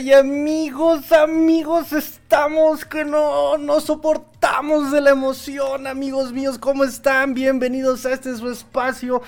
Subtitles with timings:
[0.00, 7.34] Ay, amigos, amigos, estamos que no, no soportamos de la emoción, amigos míos, ¿cómo están?
[7.34, 9.20] Bienvenidos a este su espacio,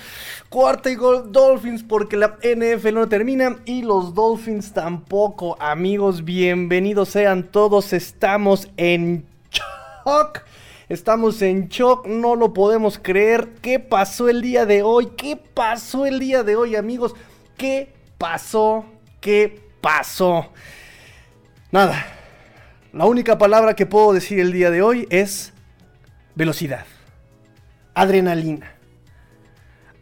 [0.49, 7.09] cuarta y gol Dolphins, porque la NFL no termina y los Dolphins tampoco, amigos, bienvenidos
[7.09, 10.39] sean todos, estamos en shock.
[10.89, 13.49] Estamos en shock, no lo podemos creer.
[13.61, 15.11] ¿Qué pasó el día de hoy?
[15.17, 17.13] ¿Qué pasó el día de hoy, amigos?
[17.57, 18.85] ¿Qué pasó?
[19.21, 20.49] ¿Qué pasó?
[21.71, 22.07] Nada.
[22.93, 25.51] La única palabra que puedo decir el día de hoy es
[26.35, 26.85] velocidad.
[27.93, 28.71] Adrenalina.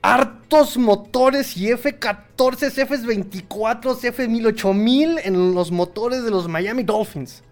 [0.04, 7.44] Hartos motores y F14, F24, F1000, en los motores de los Miami Dolphins.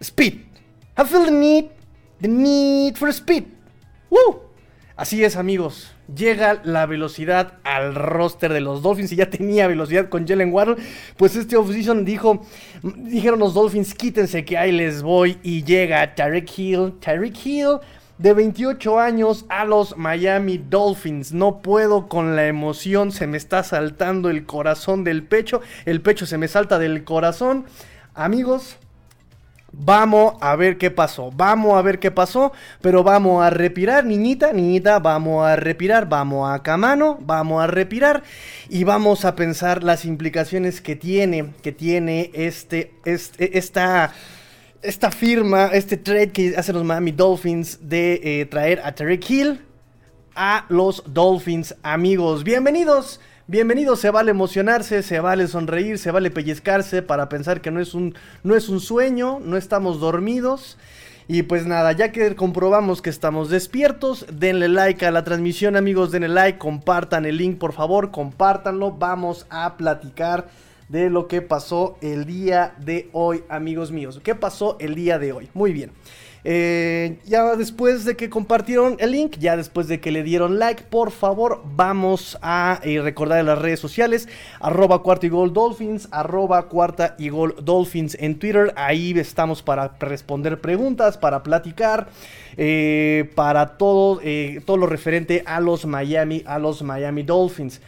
[0.00, 0.34] Speed.
[0.96, 1.70] I feel the need,
[2.20, 3.44] the need for speed.
[4.10, 4.42] ¡Woo!
[4.96, 5.92] Así es, amigos.
[6.14, 10.76] Llega la velocidad al roster de los Dolphins y ya tenía velocidad con Jalen Waddle.
[11.16, 12.46] Pues este offseason dijo,
[12.82, 15.38] dijeron los Dolphins, quítense que ahí les voy.
[15.42, 17.78] Y llega Tarek Hill, Tarek Hill
[18.18, 21.32] de 28 años a los Miami Dolphins.
[21.32, 25.60] No puedo con la emoción, se me está saltando el corazón del pecho.
[25.84, 27.66] El pecho se me salta del corazón.
[28.14, 28.78] Amigos,
[29.70, 34.54] Vamos a ver qué pasó, vamos a ver qué pasó, pero vamos a respirar, niñita,
[34.54, 38.22] niñita, vamos a respirar, vamos a camano, vamos a respirar
[38.70, 44.14] y vamos a pensar las implicaciones que tiene, que tiene este, este esta,
[44.80, 49.60] esta firma, este trade que hacen los Miami Dolphins de eh, traer a Tarek Hill
[50.34, 52.42] a los Dolphins, amigos.
[52.42, 57.80] Bienvenidos Bienvenidos, se vale emocionarse, se vale sonreír, se vale pellizcarse para pensar que no
[57.80, 60.76] es un, no es un sueño, no estamos dormidos.
[61.28, 66.10] Y pues nada, ya que comprobamos que estamos despiertos, denle like a la transmisión amigos,
[66.10, 70.48] denle like, compartan el link por favor, compártanlo, vamos a platicar
[70.90, 74.20] de lo que pasó el día de hoy amigos míos.
[74.22, 75.48] ¿Qué pasó el día de hoy?
[75.54, 75.92] Muy bien.
[76.50, 80.84] Eh, ya después de que compartieron el link, ya después de que le dieron like,
[80.84, 86.08] por favor, vamos a eh, recordar en las redes sociales, arroba cuarta y gol dolphins,
[86.10, 88.72] arroba cuarta y gol dolphins en Twitter.
[88.76, 92.08] Ahí estamos para responder preguntas, para platicar,
[92.56, 94.18] eh, para todo,
[94.64, 97.78] todo lo referente a los Miami, a los Miami Dolphins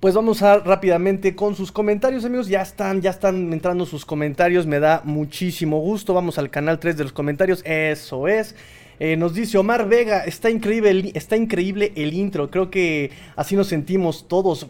[0.00, 2.48] pues vamos a rápidamente con sus comentarios, amigos.
[2.48, 4.66] Ya están, ya están entrando sus comentarios.
[4.66, 6.12] Me da muchísimo gusto.
[6.12, 7.62] Vamos al canal 3 de los comentarios.
[7.64, 8.54] Eso es.
[8.98, 12.50] Eh, nos dice Omar Vega, está increíble, está increíble el intro.
[12.50, 14.68] Creo que así nos sentimos todos.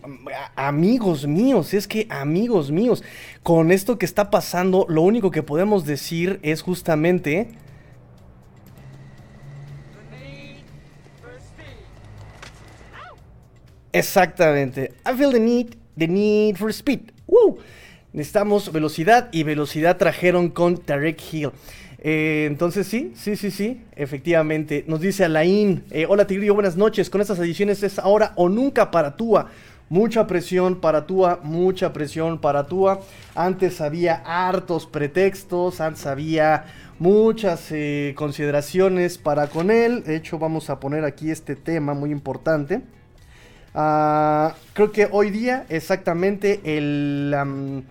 [0.57, 3.05] Amigos míos, es que amigos míos,
[3.43, 7.49] con esto que está pasando, lo único que podemos decir es justamente
[13.99, 14.93] Exactamente.
[15.07, 17.13] I feel the need, the need for speed.
[17.27, 17.59] Woo.
[18.13, 21.51] Necesitamos velocidad y velocidad trajeron con Tarek Hill.
[21.99, 24.85] Eh, entonces sí, sí, sí, sí, efectivamente.
[24.87, 27.11] Nos dice Alain, eh, hola Tigrillo, buenas noches.
[27.11, 29.51] Con estas ediciones es ahora o nunca para Tua.
[29.89, 33.01] Mucha presión para Tua, mucha presión para Tua.
[33.35, 36.65] Antes había hartos pretextos, antes había
[36.99, 40.03] muchas eh, consideraciones para con él.
[40.05, 42.83] De hecho, vamos a poner aquí este tema muy importante.
[43.79, 47.85] Ah, creo que hoy día exactamente el,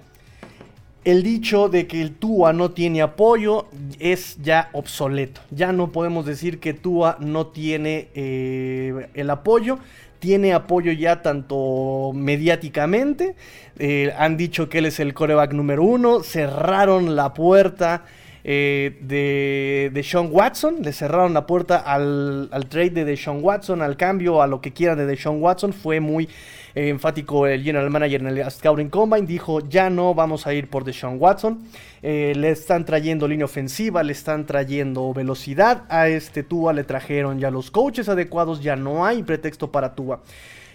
[1.04, 3.68] el dicho de que el Tua no tiene apoyo
[4.00, 5.42] es ya obsoleto.
[5.52, 9.78] Ya no podemos decir que Tua no tiene eh, el apoyo.
[10.18, 13.36] Tiene apoyo ya tanto mediáticamente.
[13.78, 16.24] Eh, han dicho que él es el coreback número uno.
[16.24, 18.06] Cerraron la puerta
[18.48, 20.84] eh, de, de, Sean Watson.
[20.84, 25.00] Le cerraron la puerta al, trade de Deshaun Watson, al cambio, a lo que quieran
[25.00, 25.74] de Deshaun Watson.
[25.74, 26.30] Fue muy
[26.76, 29.26] eh, enfático el general manager en el Scouting Combine.
[29.26, 31.64] Dijo, ya no vamos a ir por Deshaun Watson.
[32.04, 36.72] Eh, le están trayendo línea ofensiva, le están trayendo velocidad a este Tua.
[36.72, 40.22] Le trajeron ya los coaches adecuados, ya no hay pretexto para Tua.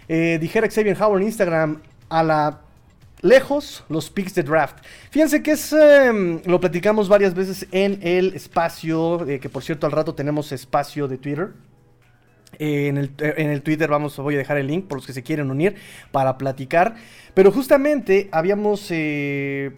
[0.09, 2.61] dijera Xavier Howard en Instagram a la
[3.23, 4.79] lejos los picks de draft.
[5.11, 9.87] Fíjense que es, em, lo platicamos varias veces en el espacio, eh, que por cierto
[9.87, 11.51] al rato tenemos espacio de Twitter.
[12.59, 15.13] Eh, en, el, en, el, Twitter vamos, voy a dejar el link por los que
[15.13, 15.77] se quieren unir
[16.11, 16.97] para platicar.
[17.35, 19.73] Pero justamente habíamos eh,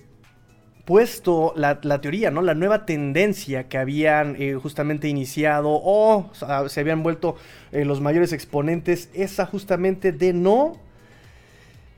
[0.84, 2.42] puesto la, teoría, ¿no?
[2.42, 6.30] La nueva tendencia que habían justamente iniciado o
[6.68, 7.36] se habían vuelto
[7.70, 10.80] los mayores exponentes, esa justamente de no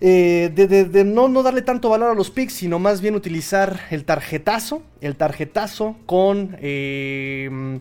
[0.06, 4.83] eh, de, no, darle tanto valor a los picks, sino más bien utilizar el tarjetazo,
[5.01, 7.81] el tarjetazo con eh,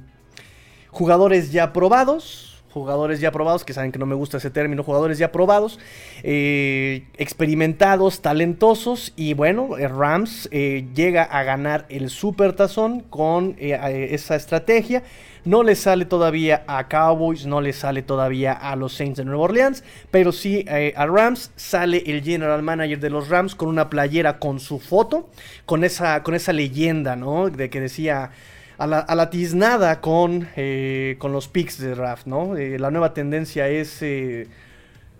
[0.89, 5.17] jugadores ya probados, jugadores ya probados, que saben que no me gusta ese término, jugadores
[5.17, 5.81] ya probados,
[6.23, 15.03] eh, experimentados, talentosos, y bueno, Rams llega a ganar el Super Tazón con esa estrategia.
[15.45, 19.43] No le sale todavía a Cowboys, no le sale todavía a los Saints de Nueva
[19.43, 24.39] Orleans, pero sí a Rams sale el general manager de los Rams con una playera
[24.39, 25.29] con su foto,
[25.65, 27.49] con esa, con esa leyenda, ¿no?
[27.49, 28.31] De que decía
[28.77, 32.57] a la, tiznada con, eh, con los picks de draft, ¿no?
[32.57, 34.47] Eh, la nueva tendencia es eh,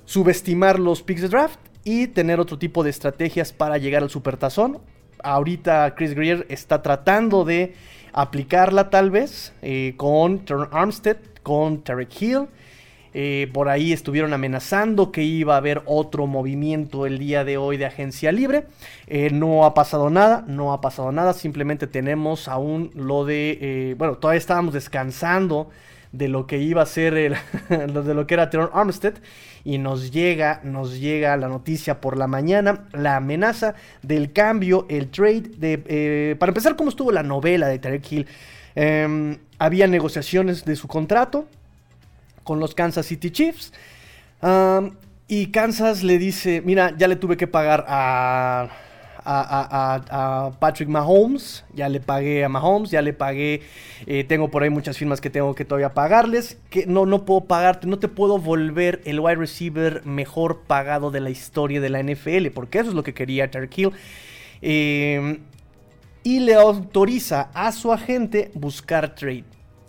[0.06, 4.80] subestimar los picks de draft y tener otro tipo de estrategias para llegar al supertazón.
[5.24, 7.76] Ahorita Chris Greer está tratando de
[8.14, 9.54] aplicarla tal vez
[9.98, 12.48] con Turn Armstead, con Tarek Hill
[13.14, 17.78] eh, por ahí estuvieron amenazando que iba a haber otro movimiento el día de hoy
[17.78, 18.66] de agencia libre.
[19.08, 21.34] Eh, no ha pasado nada, no ha pasado nada.
[21.34, 25.70] Simplemente tenemos aún lo de, eh, bueno, todavía estábamos descansando
[26.14, 27.36] de lo que iba a ser el,
[27.70, 29.16] de lo que era Teron Armstead
[29.66, 35.10] y nos llega nos llega la noticia por la mañana la amenaza del cambio el
[35.10, 38.28] trade de para empezar cómo estuvo la novela de Tarek Hill
[38.76, 41.48] em, había negociaciones de su contrato
[42.44, 43.74] con los Kansas City Chiefs.
[45.28, 48.70] y Kansas le dice, mira, ya le tuve que pagar a,
[49.26, 53.62] a, Patrick Mahomes, ya le pagué a Mahomes, ya le pagué,
[54.06, 57.42] eh, tengo por ahí muchas firmas que tengo que todavía pagarles, que no, no puedo
[57.42, 62.02] pagarte, no te puedo volver el wide receiver mejor pagado de la historia de la
[62.02, 63.92] NFL, porque eso es lo que quería Hill.
[64.62, 65.40] Em,
[66.24, 69.44] y le autoriza a su agente buscar trade.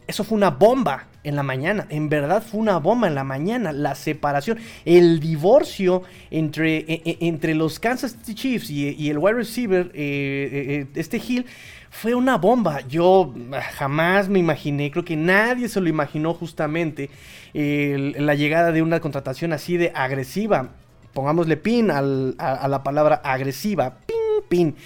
[0.07, 1.87] Eso fue una bomba en la mañana.
[1.89, 3.73] En verdad fue una bomba en la mañana.
[3.73, 9.35] La separación, el divorcio entre, e, e, entre los Kansas City Chiefs y, el wide
[9.35, 11.47] receiver, eh, eh, este Hill,
[11.91, 12.81] fue una bomba.
[12.89, 13.35] Yo
[13.77, 17.09] jamás me imaginé, creo que nadie se lo imaginó justamente
[17.55, 20.71] la llegada de una contratación así de agresiva.
[21.13, 23.95] Pongámosle pin a, la palabra agresiva.
[24.07, 24.17] Pin,
[24.49, 24.77] pin.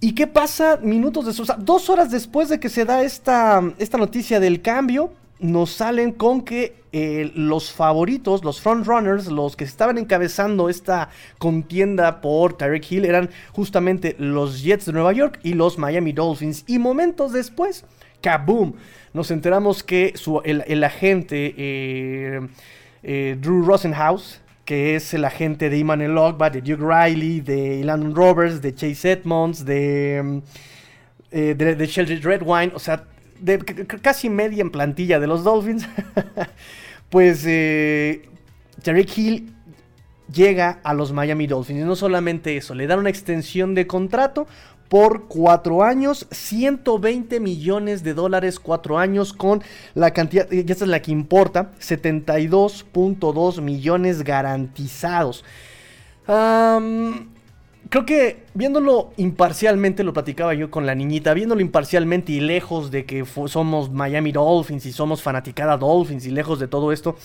[0.00, 1.50] ¿Y qué pasa minutos después?
[1.58, 6.42] dos horas después de que se da esta, esta noticia del cambio, nos salen con
[6.42, 13.04] que eh, los favoritos, los frontrunners, los que estaban encabezando esta contienda por Tyreek Hill
[13.04, 16.64] eran justamente los Jets de Nueva York y los Miami Dolphins.
[16.66, 17.84] Y momentos después,
[18.22, 18.74] ¡kaboom!
[19.12, 20.14] Nos enteramos que
[20.44, 22.40] el, agente eh,
[23.02, 28.14] eh, Drew Rosenhaus, que es el agente de Iman Logba, de Duke Riley, de Landon
[28.14, 30.42] Roberts, de Chase Edmonds, de,
[31.30, 33.04] de, de Sheldon Redwine, o sea,
[34.02, 35.86] casi media en plantilla de los Dolphins,
[37.10, 38.28] pues eh,
[38.84, 39.52] Hill
[40.32, 41.80] llega a los Miami Dolphins.
[41.80, 44.46] Y no solamente eso, le dan una extensión de contrato
[44.88, 49.62] por cuatro años, 120 millones de dólares, cuatro años, con
[49.94, 55.44] la cantidad, y esta es la que importa, 72.2 millones garantizados
[57.88, 63.04] creo que viéndolo imparcialmente, lo platicaba yo con la niñita, viéndolo imparcialmente y lejos de
[63.04, 67.16] que somos Miami Dolphins y somos fanaticada Dolphins y lejos de todo esto,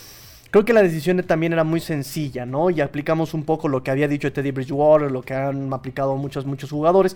[0.51, 2.69] creo que la decisión también era muy sencilla, ¿no?
[2.69, 6.45] Y aplicamos un poco lo que había dicho Teddy Bridgewater, lo que han aplicado muchos,
[6.45, 7.15] muchos jugadores.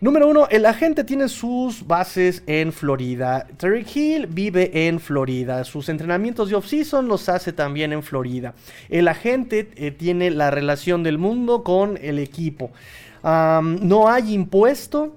[0.00, 3.46] Número uno, el agente tiene sus bases en Florida.
[3.56, 5.62] Terry Hill vive en Florida.
[5.64, 8.54] Sus entrenamientos de off-season los hace también en Florida.
[8.88, 12.72] El agente eh, tiene la relación del mundo con el equipo.
[13.22, 15.16] no hay impuesto.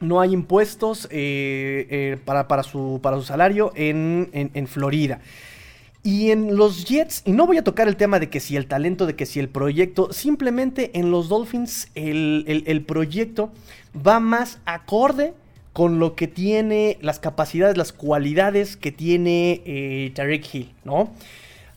[0.00, 5.20] No hay impuestos eh, eh, para, su, salario en Florida.
[6.08, 8.66] Y en los Jets, y no voy a tocar el tema de que si el
[8.66, 13.50] talento, de que si el proyecto, simplemente en los Dolphins el, proyecto
[13.94, 15.34] va más acorde
[15.74, 21.12] con lo que tiene, las capacidades, las cualidades que tiene eh, Tarek Hill, ¿no?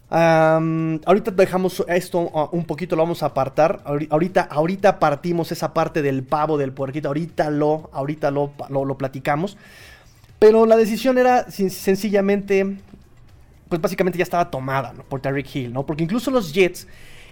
[0.09, 3.81] ahorita dejamos esto uh, un poquito, lo vamos a apartar.
[3.83, 7.09] Ahorita, ahorita partimos esa parte del pavo, del puerquito.
[7.09, 9.57] Ahorita lo, ahorita lo, lo platicamos.
[10.39, 12.77] Pero la decisión era sencillamente
[13.71, 15.85] pues básicamente ya estaba tomada por Tyreek Hill, ¿no?
[15.85, 16.89] Porque incluso los Jets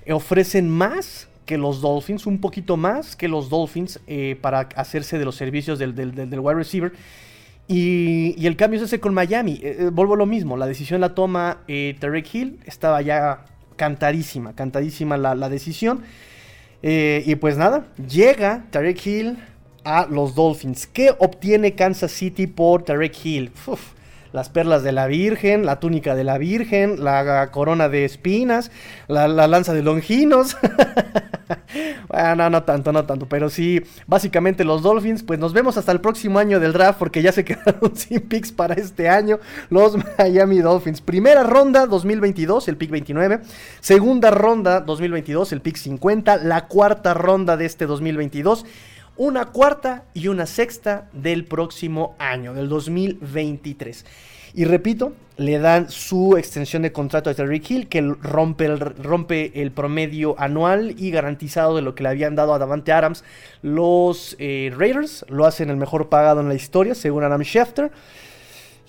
[0.10, 5.26] ofrecen más que los Dolphins, un poquito más que los Dolphins eh, para hacerse de
[5.26, 5.94] los servicios del,
[6.40, 6.94] wide receiver.
[7.68, 9.60] Y, el cambio se hace con Miami.
[9.62, 13.44] Eh, eh, vuelvo a lo mismo, la decisión la toma Tyreek Hill, estaba ya
[13.76, 16.04] cantadísima, cantadísima la, decisión.
[16.82, 19.38] y pues nada, llega Tarek Hill
[19.84, 20.88] a los Dolphins.
[20.88, 23.52] ¿Qué obtiene Kansas City por Tarek Hill?
[23.68, 23.99] Uf,
[24.32, 28.72] las perlas de la Virgen, la túnica de la Virgen, la corona de espinas,
[29.08, 30.58] la, lanza de longinos.
[32.12, 33.28] Ah, no, no tanto, no tanto.
[33.28, 37.22] Pero sí, básicamente los Dolphins, pues nos vemos hasta el próximo año del draft porque
[37.22, 39.40] ya se quedaron sin picks para este año.
[39.70, 41.02] Los Miami Dolphins.
[41.02, 43.42] Primera ronda 2022, el pick 29.
[43.80, 46.38] Segunda ronda 2022, el pick 50.
[46.38, 48.66] La cuarta ronda de este 2022
[49.20, 54.06] una cuarta y una sexta del próximo año, del 2023.
[54.54, 59.62] Y repito, le dan su extensión de contrato a Terry Hill, que rompe el, rompe
[59.62, 63.26] el promedio anual y garantizado de lo que le habían dado a Davante Adams.
[63.62, 67.92] Los eh, Raiders lo hacen el mejor pagado en la historia, según Adam Schefter.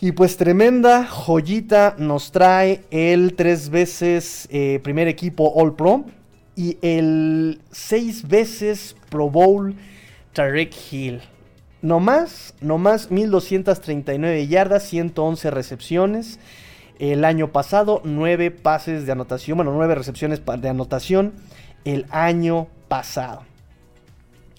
[0.01, 6.05] Y pues tremenda joyita nos trae el tres veces eh, primer equipo All Pro
[6.55, 9.75] y el seis veces Pro Bowl
[10.33, 11.21] Tarek Hill.
[11.83, 16.39] No más, no más 1239 yardas, 111 recepciones.
[16.99, 21.33] El año pasado, 9 pases de anotación, bueno, 9 recepciones de anotación
[21.85, 23.45] el año pasado.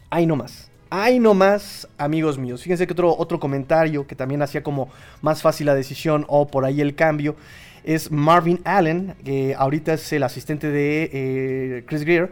[0.09, 0.71] Ahí no más.
[0.89, 2.63] Ahí no más, amigos míos.
[2.63, 4.89] Fíjense que otro, otro comentario que también hacía como
[5.21, 7.35] más fácil la decisión o por ahí el cambio
[7.83, 12.31] es Marvin Allen, que ahorita es el asistente de eh, Chris Greer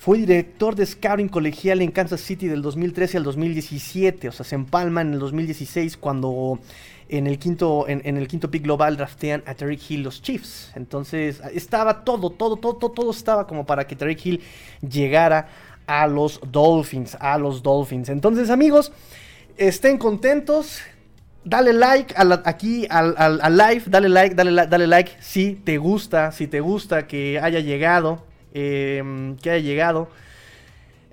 [0.00, 4.30] fue director de scouting colegial en Kansas City del 2013 al 2017.
[4.30, 6.58] O sea, se empalma en el 2016 cuando
[7.10, 10.72] en el quinto, en, el quinto pick global draftean a Tariq Hill los Chiefs.
[10.74, 14.40] Entonces, estaba todo, todo, todo, todo, todo estaba como para que Tariq Hill
[14.80, 15.48] llegara
[15.86, 18.08] a los Dolphins, a los Dolphins.
[18.08, 18.92] Entonces, amigos,
[19.58, 20.80] estén contentos.
[21.44, 22.14] Dale like
[22.46, 23.14] aquí al,
[23.54, 28.29] live, dale like, dale, dale like si te gusta, si te gusta que haya llegado
[28.52, 30.08] Em, que haya llegado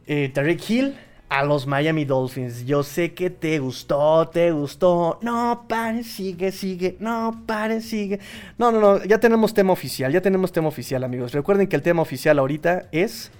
[0.08, 0.96] eh, Tariq Hill
[1.30, 2.66] a los Miami Dolphins.
[2.66, 5.20] Yo sé que te gustó, te gustó.
[5.22, 6.96] No pare, sigue, sigue.
[7.00, 8.20] No pare, sigue.
[8.58, 9.04] No, no, no.
[9.04, 10.12] Ya tenemos tema oficial.
[10.12, 11.34] Ya tenemos tema oficial, amigos.
[11.34, 13.32] Recuerden que el tema oficial ahorita es.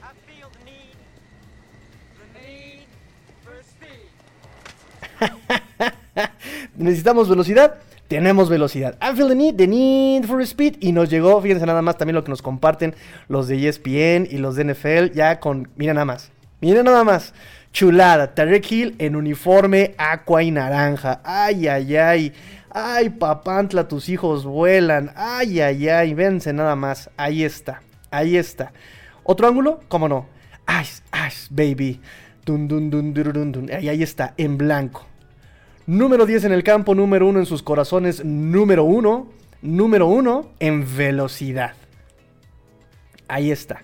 [6.76, 8.98] Necesitamos velocidad tenemos velocidad.
[9.02, 10.78] I feel the need, the need for speed.
[10.80, 12.96] Y nos llegó, fíjense nada más también lo que nos comparten
[13.28, 15.14] los de ESPN y los de NFL.
[15.14, 17.34] Ya con, mira nada más, mira nada más.
[17.74, 21.22] Chulada, Tarek Hill en uniforme aqua y naranja.
[21.24, 22.34] Ay, ay, ay.
[22.72, 25.12] Ay, papantla, tus hijos vuelan.
[25.16, 26.14] Ay, ay, ay.
[26.14, 27.10] Vénse nada más.
[27.18, 28.72] Ahí está, ahí está.
[29.24, 29.82] ¿Otro ángulo?
[29.90, 30.28] ¿Cómo no?
[30.66, 32.02] Ay, ay, baby.
[32.46, 33.72] Dun, dun, dun, dun, dun, dun.
[33.72, 35.06] Ahí, ahí está, en blanco.
[35.88, 39.26] Número 10 en el campo, número 1 en sus corazones, número 1,
[39.62, 41.76] número 1 en velocidad.
[43.30, 43.84] Ahí está.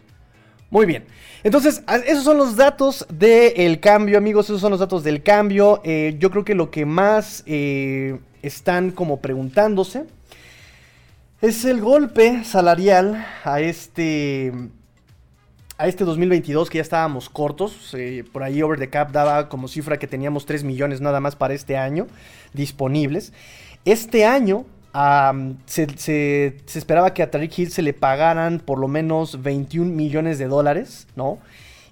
[0.70, 1.06] Muy bien.
[1.46, 4.48] Entonces, esos son los datos del cambio, amigos.
[4.48, 5.80] Esos son los datos del cambio.
[5.86, 10.04] Eh, yo creo que lo que más eh, están como preguntándose
[11.42, 14.52] es el golpe salarial a este
[15.78, 19.68] a este 2022 que ya estábamos cortos, eh, por ahí Over the Cap daba como
[19.68, 22.08] cifra que teníamos 3 millones nada más para este año
[22.54, 23.34] disponibles.
[23.86, 24.66] Este año
[25.66, 30.48] se, esperaba que a Tariq Hill se le pagaran por lo menos 21 millones de
[30.48, 31.40] dólares, ¿no?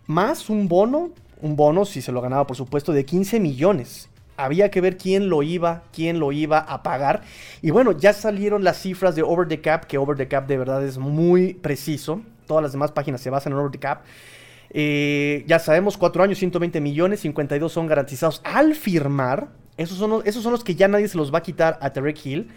[0.06, 1.10] Más un bono,
[1.42, 4.10] un bono si se lo ganaba por supuesto, de 15 millones.
[4.38, 7.22] Había que ver quién lo iba, quién lo iba a pagar.
[7.62, 10.58] Y bueno, ya salieron las cifras de Over the Cap, que Over the Cap de
[10.58, 14.02] verdad es muy preciso todas las demás páginas se basan en over the cap.
[14.72, 19.48] Eh, ya sabemos, 4 años, 120 millones, 52 son garantizados al firmar.
[19.78, 21.94] Esos son, los, esos son los que ya nadie se los va a quitar a
[21.94, 22.50] Tarek Hill.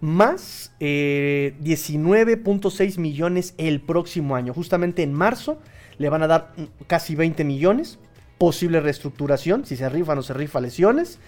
[0.00, 4.54] Más 19.6 eh, millones el próximo año.
[4.54, 5.58] Justamente en marzo
[5.98, 6.52] le van a dar
[6.86, 7.98] casi 20 millones.
[8.38, 11.18] Posible reestructuración, si se rifa o no se rifa lesiones.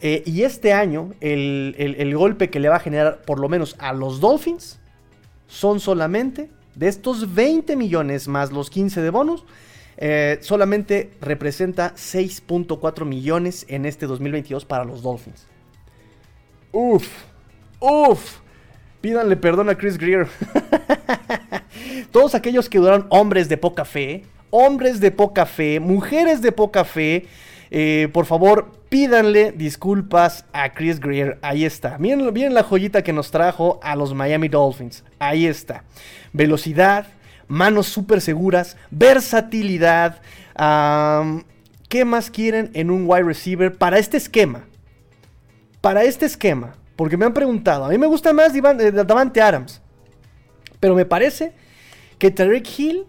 [0.00, 3.74] Eh, y este año el, el golpe que le va a generar por lo menos
[3.80, 4.78] a los Dolphins
[5.48, 9.44] son solamente de estos 20 millones más los 15 de bonus,
[9.96, 15.46] eh, solamente representa 6.4 millones en este 2022 para los Dolphins.
[16.70, 17.08] Uf,
[17.80, 18.38] uf.
[19.00, 20.28] Pídanle perdón a Chris Greer.
[22.12, 26.84] Todos aquellos que duran hombres de poca fe, hombres de poca fe, mujeres de poca
[26.84, 27.26] fe,
[27.70, 31.38] eh, por favor, pídanle disculpas a Chris Greer.
[31.42, 31.98] Ahí está.
[31.98, 35.04] Miren, la joyita que nos trajo a los Miami Dolphins.
[35.18, 35.84] Ahí está.
[36.32, 37.06] Velocidad,
[37.46, 40.20] manos súper seguras, versatilidad.
[41.88, 44.64] ¿Qué más quieren en un wide receiver para este esquema?
[45.80, 46.74] Para este esquema.
[46.96, 47.84] Porque me han preguntado.
[47.84, 49.80] A mí me gusta más eh, Davante Adams.
[50.80, 51.52] Pero me parece
[52.18, 53.04] que Tarek Hill,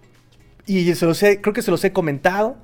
[0.66, 2.58] y creo que se los he comentado,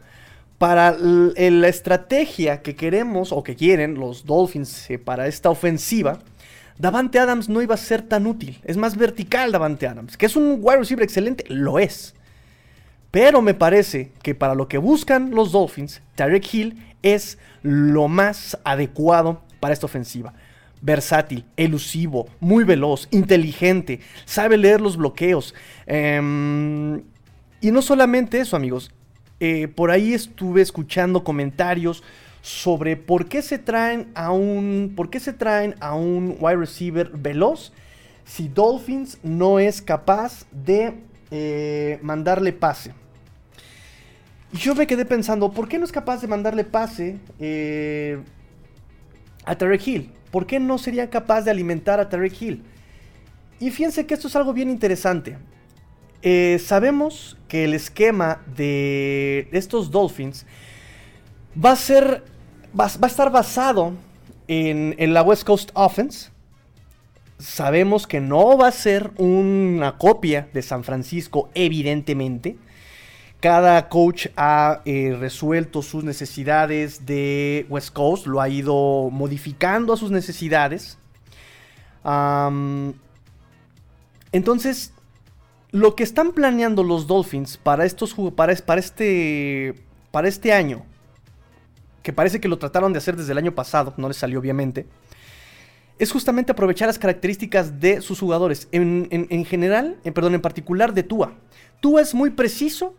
[0.57, 6.19] para la estrategia que queremos o que quieren los Dolphins eh, para esta ofensiva,
[6.77, 8.59] Davante Adams no iba a ser tan útil.
[8.63, 10.17] Es más vertical Davante Adams.
[10.17, 12.15] Que es un wide receiver excelente, lo es.
[13.11, 18.57] Pero me parece que para lo que buscan los Dolphins, Tarek Hill es lo más
[18.65, 20.33] adecuado para esta ofensiva.
[20.81, 25.55] Versátil, elusivo, muy veloz, inteligente, sabe leer los bloqueos.
[25.85, 27.03] Em,
[27.61, 28.91] y no solamente eso, amigos.
[29.39, 32.03] Eh, por ahí estuve escuchando comentarios
[32.41, 34.93] sobre por qué se traen a un.
[34.95, 37.73] por qué se traen a un wide receiver veloz
[38.23, 40.93] si Dolphins no es capaz de
[41.31, 42.93] eh, mandarle pase.
[44.51, 48.19] Y yo me quedé pensando, ¿por qué no es capaz de mandarle pase eh,
[49.43, 50.11] a Tarek Hill?
[50.31, 52.63] ¿Por qué no sería capaz de alimentar a Tarek Hill?
[53.59, 55.37] Y fíjense que esto es algo bien interesante.
[56.27, 60.47] Eh, sabemos que el esquema de estos Dolphins
[61.63, 62.23] va a ser,
[62.77, 63.93] va, a estar basado
[64.47, 66.31] en, la West Coast Offense.
[67.37, 72.57] Sabemos que no va a ser una copia de San Francisco, evidentemente.
[73.39, 79.97] Cada coach ha eh, resuelto sus necesidades de West Coast, lo ha ido modificando a
[79.97, 80.97] sus necesidades.
[84.31, 84.91] entonces,
[85.75, 87.59] lo que están planeando los Dolphins
[88.77, 89.75] este,
[90.09, 90.85] para este año,
[92.01, 94.87] que parece que lo trataron de hacer desde el año pasado, no les salió obviamente,
[95.99, 98.69] es justamente aprovechar las características de sus jugadores.
[98.71, 101.33] En, general, en, perdón, en particular de Tua.
[101.81, 102.95] Tua es muy preciso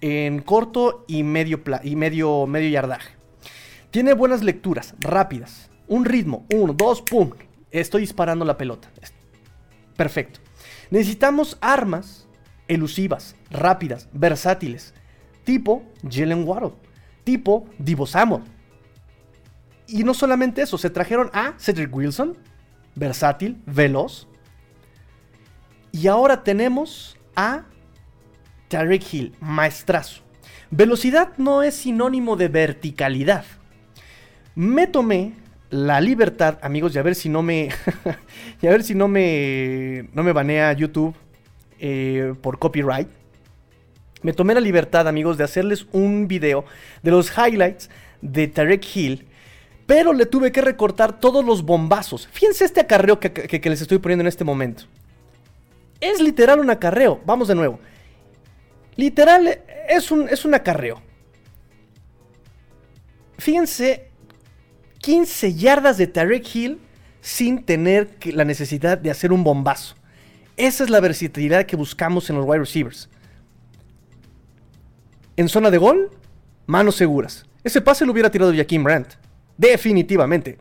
[0.00, 3.14] en corto y medio, y medio yardaje.
[3.92, 5.70] Tiene buenas lecturas, rápidas.
[5.86, 7.30] Un ritmo, uno, dos, pum.
[7.70, 8.90] Estoy disparando la pelota.
[9.96, 10.43] Perfecto.
[10.94, 12.28] Necesitamos armas
[12.68, 14.94] elusivas, rápidas, versátiles.
[15.42, 16.74] Tipo Jalen Waddle.
[17.24, 18.44] Tipo Divo Samuel.
[19.88, 22.38] Y no solamente eso, se trajeron a Cedric Wilson,
[22.94, 24.28] versátil, veloz.
[25.90, 27.64] Y ahora tenemos a
[28.68, 30.22] Tarek Hill, maestrazo.
[30.70, 33.44] Velocidad no es sinónimo de verticalidad.
[34.54, 35.32] Me tomé
[35.74, 37.68] la libertad, amigos, y a ver si no me.
[38.62, 40.08] y a ver si no me.
[40.12, 41.16] No me banea YouTube
[41.80, 43.08] eh, por copyright.
[44.22, 46.64] Me tomé la libertad, amigos, de hacerles un video
[47.02, 47.90] de los highlights
[48.22, 49.26] de Tarek Hill.
[49.86, 52.28] Pero le tuve que recortar todos los bombazos.
[52.28, 54.84] Fíjense este acarreo que les estoy poniendo en este momento.
[56.00, 57.20] Es literal un acarreo.
[57.26, 57.80] Vamos de nuevo.
[58.96, 61.02] Literal, es un, es un acarreo.
[63.38, 64.13] Fíjense,
[65.04, 66.80] 15 yardas de Tarek Hill
[67.20, 69.96] sin tener la necesidad de hacer un bombazo.
[70.56, 73.10] Esa es la versatilidad que buscamos en los wide receivers.
[75.36, 76.10] En zona de gol,
[76.64, 77.44] manos seguras.
[77.62, 79.16] Ese pase lo hubiera tirado Jaquim Brandt.
[79.58, 80.56] Definitivamente.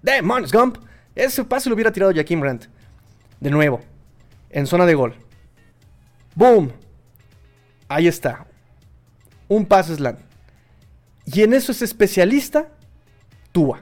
[0.00, 0.78] Demons Gump.
[1.14, 2.64] Ese pase lo hubiera tirado Jaquim Brandt.
[3.40, 3.82] De nuevo.
[4.48, 5.14] En zona de gol.
[6.34, 6.72] Boom.
[7.88, 8.46] Ahí está.
[9.48, 10.20] Un pase slant.
[11.26, 12.70] Y en eso es especialista
[13.52, 13.80] Tua.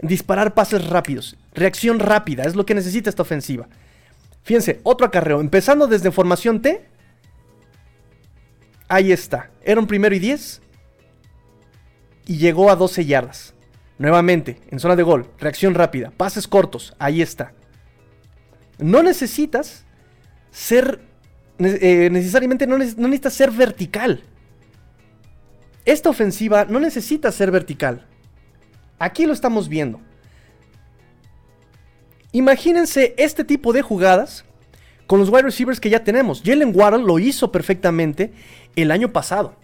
[0.00, 1.36] Disparar pases rápidos.
[1.52, 2.44] Reacción rápida.
[2.44, 3.68] Es lo que necesita esta ofensiva.
[4.42, 5.40] Fíjense, otro acarreo.
[5.40, 6.88] Empezando desde formación T.
[8.88, 9.50] Ahí está.
[9.62, 10.62] Era un primero y 10.
[12.26, 13.54] Y llegó a 12 yardas.
[13.98, 15.30] Nuevamente, en zona de gol.
[15.38, 16.10] Reacción rápida.
[16.16, 16.94] Pases cortos.
[16.98, 17.52] Ahí está.
[18.78, 19.84] No necesitas
[20.50, 21.00] ser
[21.58, 24.22] eh, necesariamente no, necesita ser vertical.
[25.84, 28.06] Esta ofensiva no necesita ser vertical.
[28.98, 30.00] Aquí lo estamos viendo.
[32.32, 34.44] Imagínense este tipo de jugadas
[35.06, 36.42] con los wide receivers que ya tenemos.
[36.44, 38.32] Jalen Waddle lo hizo perfectamente
[38.74, 39.54] el año pasado.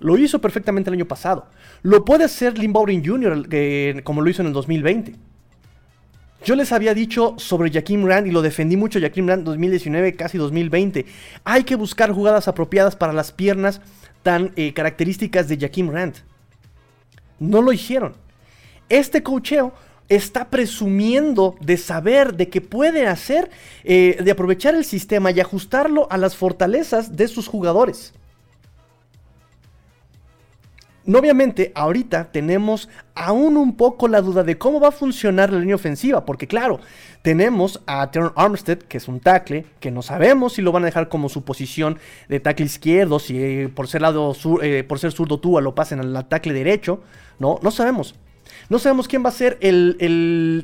[0.00, 1.48] Lo hizo perfectamente el año pasado.
[1.82, 4.02] Lo puede hacer Lynn Jr.
[4.02, 5.14] como lo hizo en el 2020.
[6.44, 10.36] Yo les había dicho sobre Jaquim Rand y lo defendí mucho Jaquim Rand 2019, casi
[10.36, 11.06] 2020.
[11.44, 13.80] Hay que buscar jugadas apropiadas para las piernas
[14.22, 16.16] tan eh, características de Jaquim Rand.
[17.38, 18.23] No lo hicieron.
[18.88, 19.72] Este cocheo
[20.08, 23.50] está presumiendo de saber, de que puede hacer,
[23.84, 28.12] eh, de aprovechar el sistema y ajustarlo a las fortalezas de sus jugadores.
[31.06, 35.74] Obviamente, ahorita tenemos aún un poco la duda de cómo va a funcionar la línea
[35.74, 36.80] ofensiva, porque claro,
[37.20, 40.86] tenemos a Teron Armstead, que es un tackle, que no sabemos si lo van a
[40.86, 41.98] dejar como su posición
[42.30, 46.00] de tackle izquierdo, si eh, por ser lado eh, por ser zurdo Tua lo pasen
[46.00, 47.02] al tackle derecho,
[47.38, 48.14] no, no sabemos.
[48.68, 49.96] No sabemos quién va a ser el,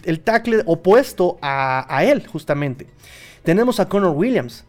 [0.04, 2.86] el, tackle opuesto a, a él, justamente.
[3.42, 4.64] Tenemos a Connor Williams.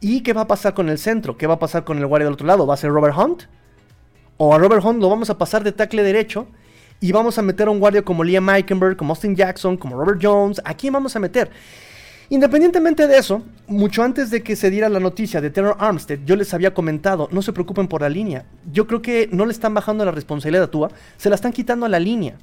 [0.00, 1.36] ¿Y qué va a pasar con el centro?
[1.36, 2.66] ¿Qué va a pasar con el guardia del otro lado?
[2.66, 3.42] ¿Va a ser Robert Hunt?
[4.42, 6.46] o a Robert Hunt lo vamos a pasar de tackle derecho
[6.98, 10.18] y vamos a meter a un guardia como Liam Meikenberg, como Austin Jackson, como Robert
[10.22, 10.62] Jones.
[10.64, 11.50] ¿A quién vamos a meter?
[12.32, 16.36] Independientemente de eso, mucho antes de que se diera la noticia de Terror Armstead, yo
[16.36, 18.46] les había comentado, no se preocupen por la línea.
[18.72, 21.86] Yo creo que no le están bajando la responsabilidad a Tua, se la están quitando
[21.86, 22.38] a la línea.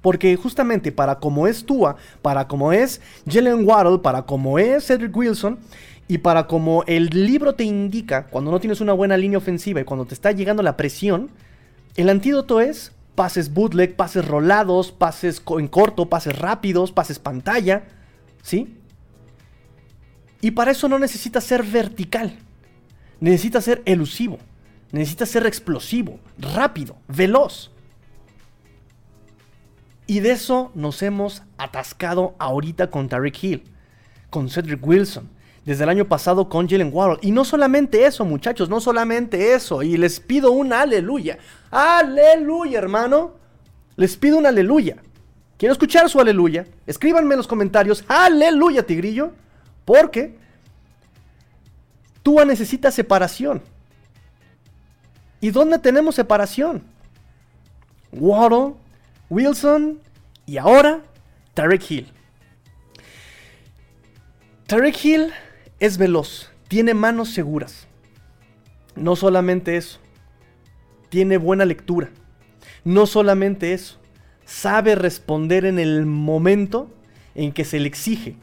[0.00, 5.14] Porque justamente para como es Tua, para como es Jalen Waddle, para como es Cedric
[5.14, 5.58] Wilson,
[6.08, 9.84] y para como el libro te indica, cuando no tienes una buena línea ofensiva y
[9.84, 11.28] cuando te está llegando la presión,
[11.96, 17.84] el antídoto es pases bootleg, pases rolados, pases en corto, pases rápidos, pases pantalla.
[18.42, 18.76] ¿Sí?
[20.40, 22.38] Y para eso no necesita ser vertical.
[23.20, 24.38] Necesita ser elusivo.
[24.92, 27.70] Necesita ser explosivo, rápido, veloz.
[30.06, 33.62] Y de eso nos hemos atascado ahorita con Tarek Hill,
[34.30, 35.28] con Cedric Wilson,
[35.64, 37.18] desde el año pasado con Jalen Waddle.
[37.22, 39.84] Y no solamente eso, muchachos, no solamente eso.
[39.84, 41.38] Y les pido un aleluya.
[41.70, 43.34] Aleluya, hermano.
[43.94, 44.96] Les pido un aleluya.
[45.60, 46.66] Quiero escuchar su aleluya.
[46.86, 49.32] Escríbanme en los comentarios, aleluya, tigrillo.
[49.84, 50.38] Porque
[52.22, 53.60] Tua necesita separación.
[55.38, 56.82] ¿Y dónde tenemos separación?
[58.10, 58.72] Waddle,
[59.28, 60.00] Wilson
[60.46, 61.02] y ahora
[61.52, 62.10] Tarek Hill.
[64.66, 65.30] Tarek Hill
[65.78, 67.86] es veloz, tiene manos seguras.
[68.96, 69.98] No solamente eso,
[71.10, 72.08] tiene buena lectura.
[72.82, 73.99] No solamente eso,
[74.50, 76.90] sabe responder en el momento
[77.36, 78.34] en que se le exige.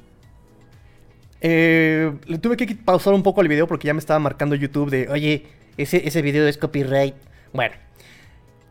[1.42, 4.90] Eh, le tuve que pausar un poco el video porque ya me estaba marcando YouTube
[4.90, 7.14] de, oye, ese, ese video es copyright.
[7.54, 7.76] Bueno,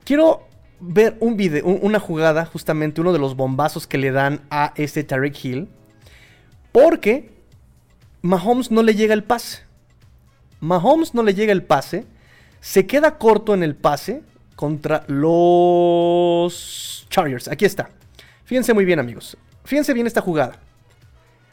[0.05, 0.49] quiero
[0.81, 5.05] ver un video, una jugada, justamente uno de los bombazos que le dan a este
[5.05, 5.69] Tarek Hill.
[6.73, 7.31] Porque
[8.23, 9.63] Mahomes no le llega el pase.
[10.61, 12.07] Mahomes no le llega el pase.
[12.61, 14.23] Se queda corto en el pase
[14.57, 17.49] contra los Chargers.
[17.49, 17.91] Aquí está.
[18.45, 19.37] Fíjense muy bien, amigos.
[19.65, 20.59] Fíjense bien esta jugada.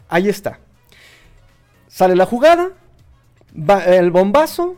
[0.07, 0.59] Ahí está.
[1.87, 2.71] Sale la jugada.
[3.85, 4.77] el bombazo.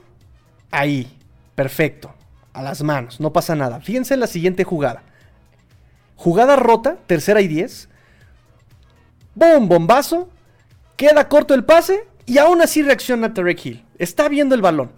[0.71, 1.17] Ahí.
[1.53, 2.13] Perfecto.
[2.53, 3.19] A las manos.
[3.19, 3.79] No pasa nada.
[3.79, 5.03] Fíjense en la siguiente jugada.
[6.15, 6.97] Jugada rota.
[7.07, 7.89] Tercera y diez.
[9.35, 10.29] Boom, bombazo.
[10.97, 12.07] Queda corto el pase.
[12.25, 13.85] Y aún así reacciona Tarek Hill.
[13.99, 14.91] Está viendo el balón.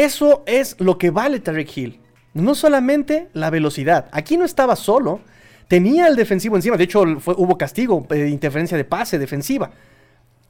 [0.00, 2.00] Eso es lo que vale Tarek Hill.
[2.32, 4.08] No solamente la velocidad.
[4.12, 5.20] Aquí no estaba solo.
[5.68, 6.78] Tenía el defensivo encima.
[6.78, 9.72] De hecho, hubo castigo, eh, interferencia de pase defensiva.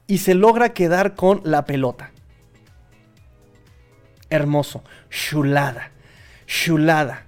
[0.07, 2.11] Y se logra quedar con la pelota.
[4.29, 4.85] Hermoso.
[5.09, 5.91] Chulada.
[6.47, 7.25] Chulada.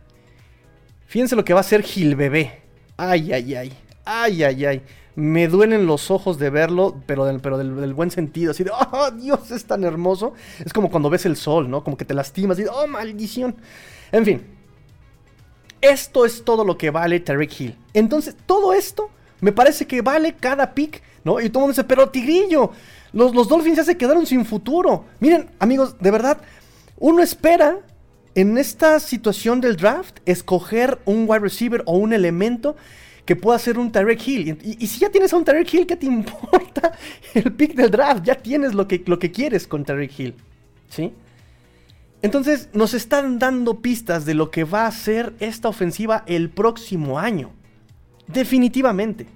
[1.08, 2.62] Fíjense lo que va a hacer Gil Bebé.
[2.96, 3.74] Ay, ay, ay.
[4.06, 4.82] Ay, ay, ay
[5.16, 9.12] me duelen los ojos de verlo, pero del, pero del, buen sentido, así de, oh
[9.12, 10.34] Dios, es tan hermoso.
[10.66, 11.84] Es como cuando ves el sol, ¿no?
[11.84, 13.56] Como que te lastimas y, oh maldición.
[14.12, 14.44] En fin,
[15.82, 17.78] esto es todo lo que vale Tarek Hill.
[17.94, 19.10] Entonces, todo esto
[19.42, 21.40] me parece que vale cada pick, ¿no?
[21.40, 22.72] Y todo el mundo dice, pero Tigrillo,
[23.12, 25.06] los, los Dolphins ya se quedaron sin futuro.
[25.20, 26.40] Miren, amigos, de verdad,
[26.98, 27.80] uno espera
[28.36, 32.76] en esta situación del draft escoger un wide receiver o un elemento
[33.26, 34.58] que pueda ser un Tarek Hill.
[34.64, 36.94] Y, si ya tienes a un Tarek Hill, ¿qué te importa
[37.34, 38.24] el pick del draft?
[38.24, 40.36] Ya tienes lo que, lo que quieres con Tarek Hill.
[40.90, 41.14] ¿Sí?
[42.22, 47.20] Entonces nos están dando pistas de lo que va a ser esta ofensiva el próximo
[47.20, 47.52] año.
[48.28, 49.28] Definitivamente.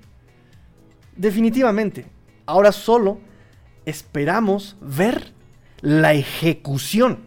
[1.15, 2.06] Definitivamente.
[2.45, 3.19] Ahora solo
[3.86, 5.34] esperamos ver
[5.82, 7.19] la ejecución.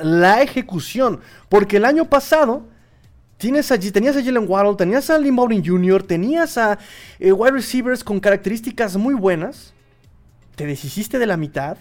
[0.00, 1.20] La ejecución.
[1.48, 2.68] Porque el año pasado
[3.42, 6.78] Tienes tenías a Jalen Waddle, tenías a Lee Bowling Jr., tenías a
[7.18, 9.74] eh, wide receivers con características muy buenas.
[10.54, 11.76] Te deshiciste de la mitad.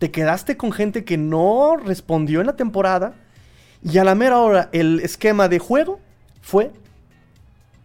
[0.00, 3.14] Te quedaste con gente que no respondió en la temporada.
[3.84, 6.00] Y a la mera hora el esquema de juego
[6.42, 6.72] fue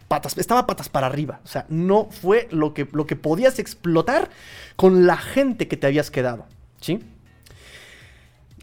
[0.08, 1.42] patas, estaba patas para arriba.
[1.44, 4.32] O sea, no fue lo que, lo que podías explotar
[4.76, 6.48] con la gente que te habías quedado.
[6.82, 7.04] ¿Sí?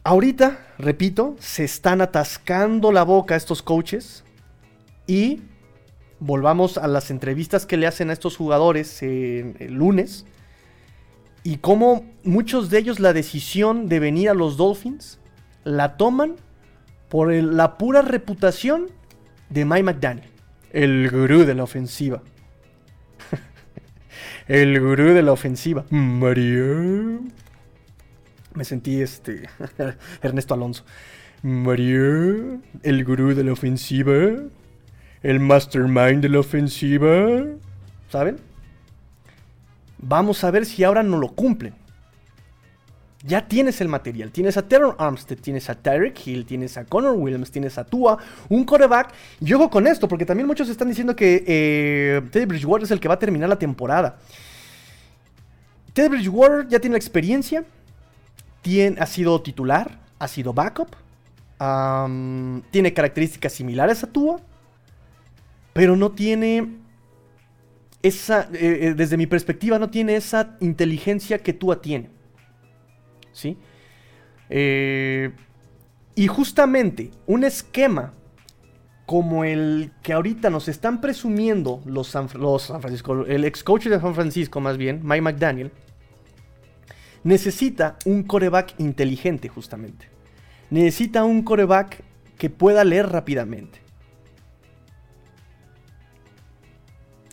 [0.07, 4.23] Ahorita, repito, se están atascando la boca estos coaches
[5.09, 5.43] y
[6.21, 10.25] volvamos a las entrevistas que le hacen a estos jugadores el lunes
[11.43, 15.19] y cómo muchos de ellos la decisión de venir a los Dolphins
[15.65, 16.37] la toman
[17.09, 18.87] por la pura reputación
[19.51, 20.31] de Mike McDaniel,
[20.71, 22.23] el gurú de la ofensiva.
[24.47, 25.85] el gurú de la ofensiva.
[25.91, 27.19] María.
[28.57, 29.49] Me sentí este.
[30.23, 30.85] Ernesto Alonso.
[31.43, 34.15] María, el gurú de la ofensiva.
[35.23, 37.45] El mastermind de la ofensiva.
[38.11, 38.39] ¿Saben?
[39.99, 41.75] Vamos a ver si ahora no lo cumplen.
[43.23, 44.31] Ya tienes el material.
[44.31, 48.19] Tienes a Teron Armstead, tienes a Tyreek Hill, tienes a Connor Williams, tienes a Tua,
[48.49, 49.13] un coreback.
[49.41, 53.01] Y ojo con esto, porque también muchos están diciendo que eh, Teddy Bridgewater es el
[53.01, 54.19] que va a terminar la temporada.
[55.93, 57.65] Teddy Bridgewater ya tiene la experiencia,
[58.99, 60.97] ha sido titular, ha sido backup,
[62.71, 64.41] tiene características similares a Tua,
[65.73, 66.79] pero no tiene
[68.03, 72.11] esa, eh, eh, desde mi perspectiva, no tiene esa inteligencia que Tua tiene.
[73.33, 73.57] ¿Sí?
[74.49, 75.33] Eh,
[76.15, 78.15] y justamente un esquema
[79.05, 84.15] como el que ahorita nos están presumiendo los San, Francisco, el ex coach de San
[84.15, 85.71] Francisco más bien, Mike McDaniel,
[87.27, 90.09] necesita un coreback inteligente justamente.
[90.71, 92.05] Necesita un coreback
[92.39, 93.81] que pueda leer rápidamente.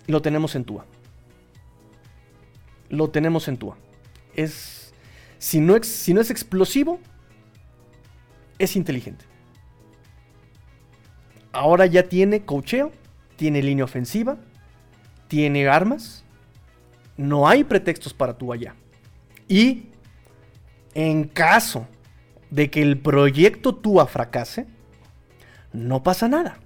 [0.07, 0.87] Lo tenemos en Tua.
[2.89, 3.77] Lo tenemos en Tua.
[4.35, 4.95] Es.
[5.37, 6.99] Si no, si no es explosivo,
[8.57, 9.25] es inteligente.
[11.51, 12.91] Ahora ya tiene cocheo,
[13.35, 14.37] tiene línea ofensiva,
[15.27, 16.23] tiene armas.
[17.15, 18.75] No hay pretextos para Tua ya.
[19.53, 19.83] Y
[20.95, 21.85] en caso
[22.49, 24.65] de que el proyecto Tua fracase,
[25.71, 26.57] no pasa nada.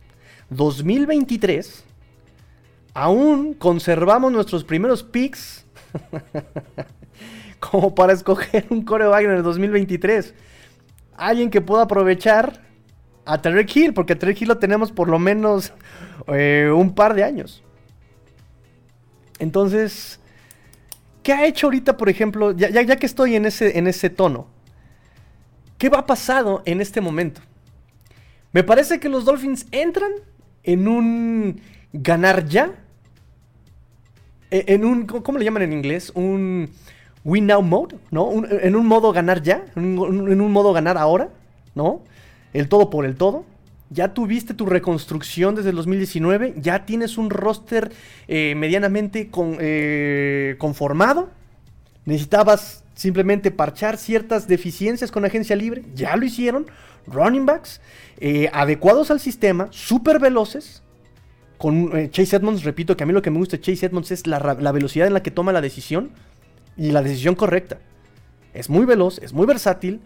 [0.52, 1.84] 2023,
[2.93, 5.65] aún conservamos nuestros primeros picks
[7.60, 10.34] como para escoger un coreback en el 2023.
[11.17, 12.62] Alguien que pueda aprovechar
[13.26, 15.73] a Tarek Hill, porque a Hill lo tenemos por lo menos
[16.28, 17.62] eh, un par de años.
[19.39, 20.21] Entonces,
[21.28, 24.48] ¿qué ha hecho ahorita, por ejemplo, ya, ya, que estoy en ese, en ese tono?
[25.78, 27.42] ¿Qué va pasado en este momento?
[28.54, 30.10] Me parece que los Dolphins entran
[30.63, 31.60] en un
[31.92, 32.72] ganar ya.
[34.52, 36.13] E, en un, ¿cómo le llaman en inglés?
[36.16, 36.70] Un
[37.26, 38.32] win now mode, ¿no?
[38.50, 41.28] en un modo ganar ya, en un, modo ganar ahora,
[41.76, 42.04] ¿no?
[42.54, 43.44] El todo por el todo.
[43.89, 47.91] Ya tuviste tu reconstrucción desde el 2019, ya tienes un roster
[48.28, 51.30] eh, medianamente eh, conformado.
[52.06, 56.67] Necesitabas simplemente parchar ciertas deficiencias con agencia libre, ya lo hicieron,
[57.06, 57.80] running backs
[58.19, 60.84] eh, adecuados al sistema, súper veloces.
[61.58, 64.28] Con Chase Edmonds, repito que a mí lo que me gusta de Chase Edmonds es
[64.28, 64.39] la,
[64.71, 66.12] velocidad en la que toma la decisión
[66.76, 67.80] y la decisión correcta.
[68.54, 70.02] Es muy veloz, es muy versátil,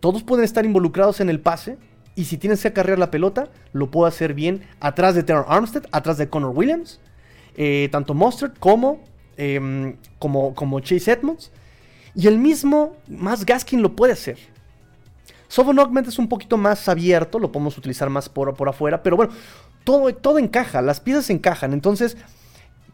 [0.00, 1.76] todos pueden estar involucrados en el pase
[2.16, 5.84] y si tienes que acarrear la pelota, lo puede hacer bien atrás de Terror Armstead,
[5.92, 6.98] atrás de Connor Williams,
[7.56, 9.00] eh, tanto Mustard como,
[9.36, 11.52] em, como, como Chase Edmonds.
[12.14, 14.38] Y el mismo más Gaskin lo puede hacer.
[15.48, 19.16] Sovon Augment es un poquito más abierto, lo podemos utilizar más por, por afuera, pero
[19.16, 19.32] bueno,
[19.84, 21.74] todo, todo encaja, las piezas encajan.
[21.74, 22.16] Entonces,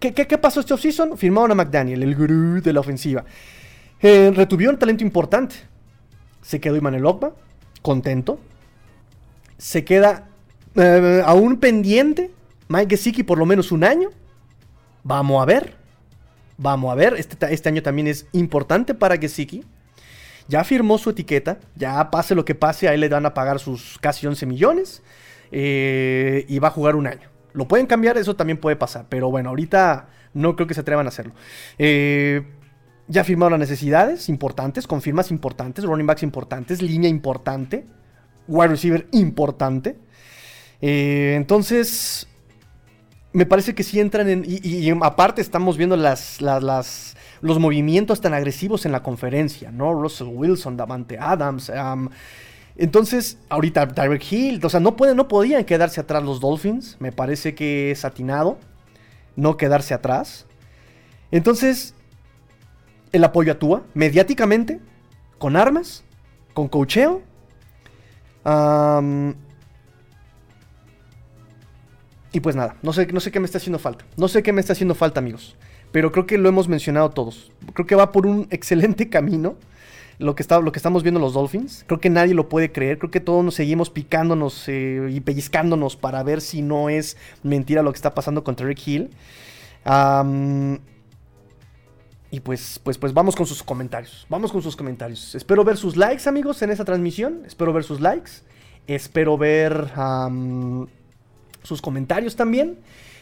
[0.01, 1.17] ¿qué, qué, pasó este offseason?
[1.17, 3.25] Firmaron a McDaniel, el gurú de la ofensiva.
[4.01, 5.55] Eh, retuvieron talento importante.
[6.43, 7.33] Se quedó Imanel Ogba,
[7.83, 8.41] contento.
[9.63, 10.27] Se queda
[10.75, 12.33] eh, aún pendiente
[12.67, 14.11] Mike Gesicki por lo menos un año.
[15.05, 15.77] Vamos a ver.
[16.59, 19.65] Vamos a ver, este, este año también es importante para Gesicki.
[20.49, 23.61] Ya firmó su etiqueta, ya pase lo que pase, a él le dan a pagar
[23.61, 25.01] sus casi 11 millones
[25.53, 27.29] eh, y va a jugar un año.
[27.53, 31.07] Lo pueden cambiar, eso también puede pasar, pero bueno, ahorita no creo que se atrevan
[31.07, 31.35] a hacerlo.
[31.79, 32.43] Eh,
[33.07, 37.87] ya firmaron las necesidades importantes, con firmas importantes, running backs importantes, línea importante,
[38.49, 39.97] wide receiver importante.
[40.81, 42.27] Eh, entonces,
[43.33, 44.45] me parece que sí entran en.
[44.47, 49.93] Y, aparte estamos viendo los movimientos tan agresivos en la conferencia, ¿no?
[49.95, 51.73] Russell Wilson, Davante Adams.
[52.77, 54.61] entonces, ahorita Tyreek Hill.
[54.65, 56.97] O sea, no, pueden, no podían quedarse atrás los Dolphins.
[57.01, 58.59] Me parece que es atinado
[59.37, 60.47] no quedarse atrás.
[61.31, 61.95] Entonces,
[63.13, 64.81] el apoyo actúa mediáticamente,
[65.39, 66.05] con armas,
[66.55, 67.23] con cocheo.
[72.33, 74.05] Y pues nada, no sé, no sé qué me está haciendo falta.
[74.17, 75.57] No sé qué me está haciendo falta, amigos.
[75.93, 77.53] Pero creo que lo hemos mencionado todos.
[77.75, 79.57] Creo que va por un excelente camino
[80.19, 81.85] lo que, está, lo que estamos viendo los Dolphins.
[81.87, 82.99] Creo que nadie lo puede creer.
[82.99, 87.83] Creo que todos nos seguimos picándonos eh, y pellizcándonos para ver si no es mentira
[87.83, 89.11] lo que está pasando con Rick Hill.
[92.33, 94.27] Y pues, pues, pues vamos con sus comentarios.
[94.31, 95.35] Vamos con sus comentarios.
[95.35, 97.43] Espero ver sus likes, amigos, en esta transmisión.
[97.47, 98.31] Espero ver sus likes.
[98.87, 99.91] Espero ver
[101.63, 102.79] sus comentarios también.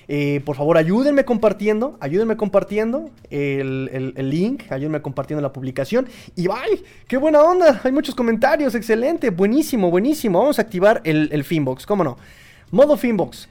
[0.07, 6.07] Eh, por favor, ayúdenme compartiendo, ayúdenme compartiendo el, link, ayúdenme compartiendo la publicación.
[6.37, 6.85] Y ¡ay!
[7.09, 7.81] ¡Qué buena onda!
[7.83, 10.39] Hay muchos comentarios, excelente, buenísimo, buenísimo.
[10.39, 12.17] Vamos a activar el, el Finbox, ¿cómo no?
[12.71, 13.49] Modo Finbox.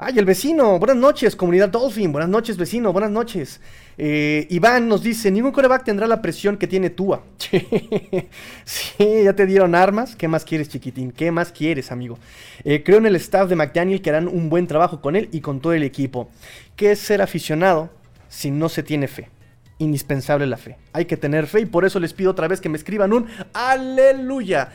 [0.00, 3.60] Ay, el vecino, buenas noches, comunidad Dolphin, buenas noches, vecino, buenas noches.
[4.00, 7.24] Eh, Iván nos dice, ningún coreback tendrá la presión que tiene Tua.
[8.64, 11.10] sí, ya te dieron armas, ¿qué más quieres, chiquitín?
[11.10, 12.16] ¿Qué más quieres, amigo?
[12.62, 15.40] Eh, creo en el staff de McDaniel que harán un buen trabajo con él y
[15.40, 16.30] con todo el equipo.
[16.76, 17.90] ¿Qué es ser aficionado
[18.28, 19.30] si no se tiene fe?
[19.78, 20.76] Indispensable la fe.
[20.92, 23.26] Hay que tener fe y por eso les pido otra vez que me escriban un
[23.52, 24.70] aleluya.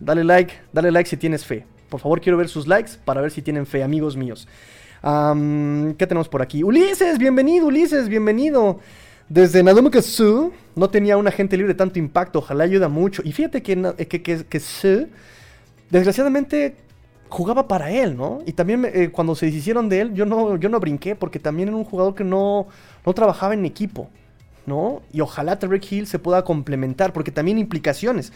[0.00, 1.66] Dale like, dale like si tienes fe.
[1.90, 4.48] Por favor, quiero ver sus likes para ver si tienen fe, amigos míos.
[5.02, 6.62] ¿Qué tenemos por aquí?
[6.62, 8.78] Ulises, bienvenido, Ulises, bienvenido.
[9.28, 13.20] Desde Nadumukasu no tenía un agente libre de tanto impacto, ojalá ayuda mucho.
[13.24, 15.08] Y fíjate que, que, Su,
[15.90, 16.76] desgraciadamente,
[17.28, 18.42] jugaba para él, ¿no?
[18.46, 21.66] Y también eh, cuando se deshicieron de él, yo no, yo no brinqué, porque también
[21.66, 22.68] era un jugador que no,
[23.04, 24.08] no trabajaba en equipo,
[24.66, 25.02] ¿no?
[25.12, 28.32] Y ojalá Tarek Hill se pueda complementar, porque también implicaciones.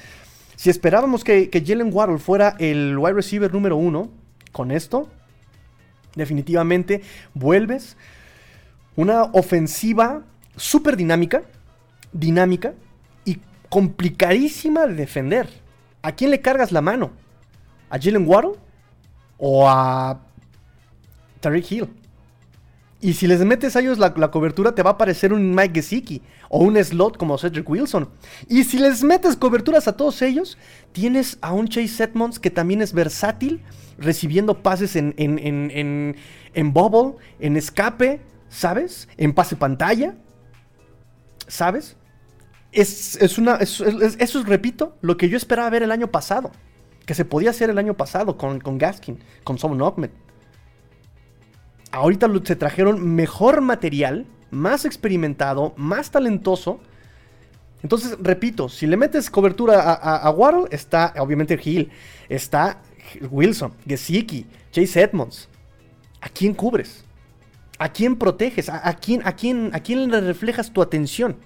[0.57, 4.09] Si esperábamos que, que Jalen Waddle fuera el wide receiver número uno,
[4.51, 5.09] con esto,
[6.17, 7.03] definitivamente
[7.35, 7.97] vuelves
[8.97, 10.23] una ofensiva
[10.57, 11.43] súper dinámica,
[12.13, 12.75] dinámica
[13.25, 15.49] y complicadísima de defender.
[16.03, 17.13] ¿A quién le cargas la mano?
[17.91, 18.55] ¿A Jalen Waddle
[19.39, 20.21] o a
[21.41, 21.89] Tariq Hill?
[23.07, 26.23] Y si les metes a ellos la, cobertura, te va a aparecer un Mike Gesicki
[26.49, 28.09] o un slot como Cedric Wilson.
[28.49, 30.59] Y si les metes coberturas a todos ellos,
[30.91, 33.63] tienes a un Chase Edmonds que también es versátil,
[33.97, 36.17] recibiendo pases en, en, en,
[36.53, 39.07] en, bubble, en escape, ¿sabes?
[39.17, 40.17] En pase pantalla,
[41.47, 41.97] ¿sabes?
[42.73, 43.55] Es, una.
[43.55, 46.51] eso es, repito, lo que yo esperaba ver el año pasado.
[47.05, 50.11] Que se podía hacer el año pasado con, con Gaskin, con Son Ahmed
[51.97, 56.79] ahorita se trajeron mejor material, más experimentado, más talentoso.
[57.83, 61.91] Entonces, repito, si le metes cobertura a, a, está obviamente Hill,
[62.29, 62.83] está
[63.31, 65.49] Wilson, Gesicki, Chase Edmonds.
[66.21, 67.05] ¿A quién cubres?
[67.79, 68.69] ¿A quién proteges?
[68.69, 71.37] ¿A, quién, a, quién, ¿A quién le reflejas tu atención?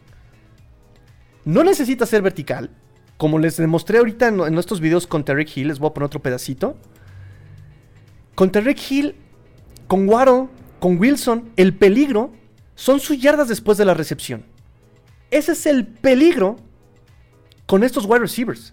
[1.44, 2.70] No necesitas ser vertical.
[3.18, 6.06] Como les demostré ahorita en, en nuestros videos con Tarek Hill, les voy a poner
[6.06, 6.76] otro pedacito.
[8.34, 9.14] Con Tarek Hill
[9.90, 10.46] con Waddle,
[10.78, 12.30] con Wilson, el peligro
[12.76, 14.44] son sus yardas después de la recepción.
[15.32, 16.58] Ese es el peligro
[17.66, 18.72] con estos wide receivers.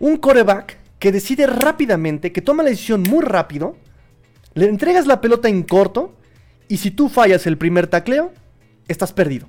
[0.00, 3.76] Un coreback que decide rápidamente, que toma la decisión muy rápido,
[4.54, 6.16] le entregas la pelota en corto
[6.66, 8.32] y si tú fallas el primer tacleo,
[8.88, 9.46] estás perdido.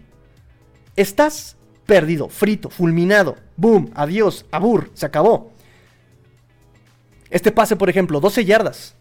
[0.96, 3.38] Estás perdido, frito, fulminado.
[3.58, 5.52] Boom, adiós, abur, se acabó.
[7.32, 8.99] Este pase, por ejemplo, 12 yardas.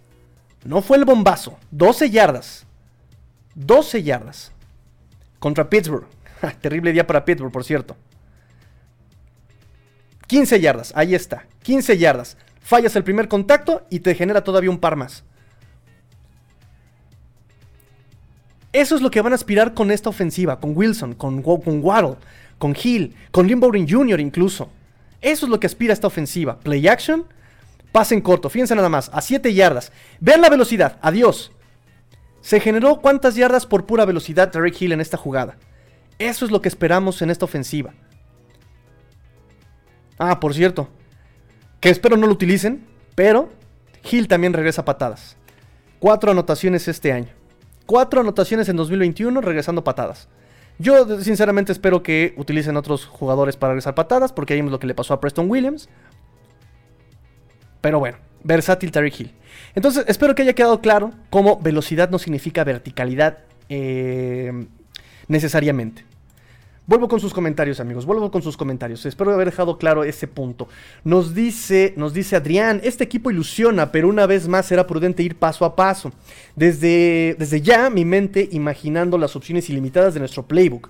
[0.64, 1.58] No fue el bombazo.
[1.70, 2.66] 12 yardas.
[3.54, 4.52] 12 yardas.
[5.38, 6.06] Contra Pittsburgh.
[6.60, 7.96] Terrible día para Pittsburgh, por cierto.
[10.26, 10.92] 15 yardas.
[10.94, 11.46] Ahí está.
[11.62, 12.36] 15 yardas.
[12.60, 15.24] Fallas el primer contacto y te genera todavía un par más.
[18.72, 22.16] Eso es lo que van a aspirar con esta ofensiva, con Wilson, con, con Waddle,
[22.58, 24.20] con Hill, con Lynn Jr.
[24.20, 24.70] incluso.
[25.22, 26.60] Eso es lo que aspira esta ofensiva.
[26.60, 27.24] Play action,
[27.92, 29.92] Pase en corto, fíjense nada más, a 7 yardas.
[30.20, 31.52] Vean la velocidad, adiós.
[32.40, 35.56] Se generó cuántas yardas por pura velocidad Rick Hill en esta jugada.
[36.18, 37.94] Eso es lo que esperamos en esta ofensiva.
[40.18, 40.88] Ah, por cierto,
[41.80, 43.48] que espero no lo utilicen, pero
[44.10, 45.36] Hill también regresa patadas.
[45.98, 47.28] Cuatro anotaciones este año.
[47.86, 50.28] Cuatro anotaciones en 2021 regresando patadas.
[50.78, 54.86] Yo sinceramente espero que utilicen otros jugadores para regresar patadas, porque ahí es lo que
[54.86, 55.88] le pasó a Preston Williams.
[57.80, 59.32] Pero bueno, versátil Terry Hill.
[59.74, 64.66] Entonces, espero que haya quedado claro cómo velocidad no significa verticalidad eh,
[65.28, 66.04] necesariamente.
[66.88, 68.06] Vuelvo con sus comentarios, amigos.
[68.06, 69.04] Vuelvo con sus comentarios.
[69.04, 70.68] Espero haber dejado claro ese punto.
[71.04, 75.36] Nos dice, nos dice Adrián, este equipo ilusiona, pero una vez más será prudente ir
[75.36, 76.12] paso a paso.
[76.56, 80.88] Desde, desde ya, mi mente imaginando las opciones ilimitadas de nuestro playbook.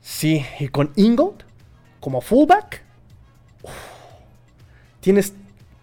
[0.00, 1.42] Sí, y con Ingold
[1.98, 2.84] como fullback.
[5.00, 5.34] tienes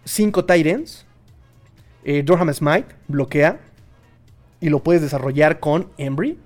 [0.04, 1.06] 5 tight ends.
[2.04, 3.60] Eh, Durham Smite bloquea.
[4.60, 6.38] Y lo puedes desarrollar con Embry.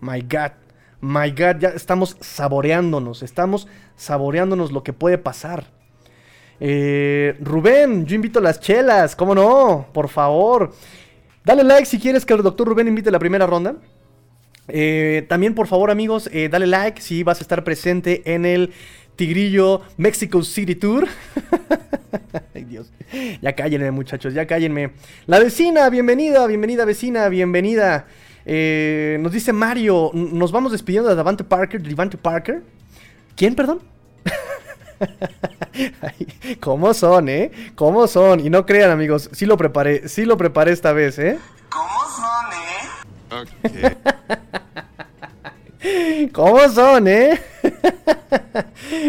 [0.00, 0.52] My God.
[1.00, 1.58] My God.
[1.60, 3.22] Ya estamos saboreándonos.
[3.22, 5.66] Estamos saboreándonos lo que puede pasar.
[6.58, 9.16] Eh, Rubén, yo invito a las chelas.
[9.16, 9.88] ¿Cómo no?
[9.92, 10.72] Por favor.
[11.44, 13.76] Dale like si quieres que el doctor Rubén invite la primera ronda.
[14.68, 18.72] Eh, también, por favor, amigos, dale like si vas a estar presente en el
[19.16, 21.08] Tigrillo Mexico City Tour.
[22.54, 22.92] Ay Dios.
[23.40, 24.92] Ya cállenme muchachos, ya cállenme.
[25.26, 28.06] La vecina, bienvenida, bienvenida vecina, bienvenida.
[28.44, 32.62] Eh, nos dice Mario, nos vamos despidiendo de Davante Parker, Davante Parker.
[33.34, 33.80] ¿Quién, perdón?
[36.60, 37.50] ¿Cómo son, eh?
[37.74, 38.40] ¿Cómo son?
[38.40, 41.38] Y no crean, amigos, sí lo preparé, sí lo preparé esta vez, ¿eh?
[41.68, 43.82] ¿Cómo son, eh?
[43.82, 44.62] Ok.
[46.32, 47.38] ¿Cómo son, eh?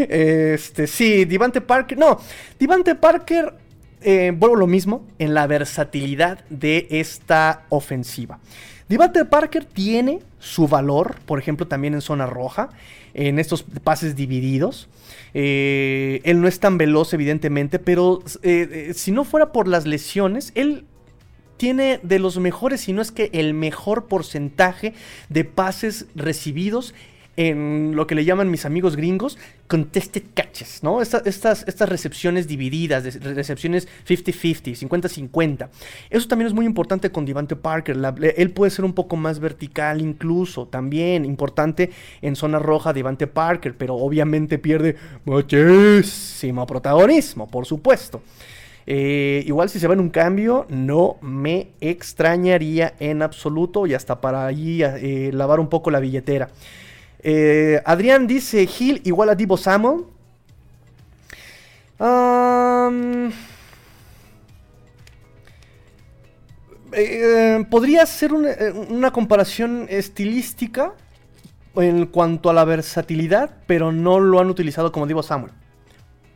[0.09, 1.97] este, sí, Divante Parker.
[1.97, 2.19] No,
[2.59, 3.53] Divante Parker,
[4.01, 8.39] eh, vuelvo lo mismo en la versatilidad de esta ofensiva.
[8.89, 12.69] Divante Parker tiene su valor, por ejemplo, también en zona roja,
[13.13, 14.87] en estos pases divididos.
[15.33, 20.51] Eh, él no es tan veloz, evidentemente, pero eh, si no fuera por las lesiones,
[20.55, 20.85] él
[21.57, 24.93] tiene de los mejores, si no es que el mejor porcentaje
[25.29, 26.93] de pases recibidos
[27.37, 29.37] en lo que le llaman mis amigos gringos
[29.67, 31.01] contested catches, ¿no?
[31.01, 31.25] estas,
[31.67, 35.69] estas recepciones divididas, recepciones 50-50, 50-50.
[36.09, 37.95] Eso también es muy importante con Devante Parker.
[38.37, 41.91] él puede ser un poco más vertical incluso, también importante
[42.21, 48.21] en zona roja Devante Parker, pero obviamente pierde muchísimo protagonismo, por supuesto.
[48.89, 54.21] Eh, igual si se va en un cambio, no me extrañaría en absoluto y hasta
[54.21, 56.49] para allí eh, lavar un poco la billetera.
[57.19, 60.05] Eh, Adrián dice Hill igual a Divo Samuel.
[67.69, 70.93] Podría ser eh, una, comparación estilística
[71.75, 75.51] en cuanto a la versatilidad, pero no lo han utilizado como Divo Samuel.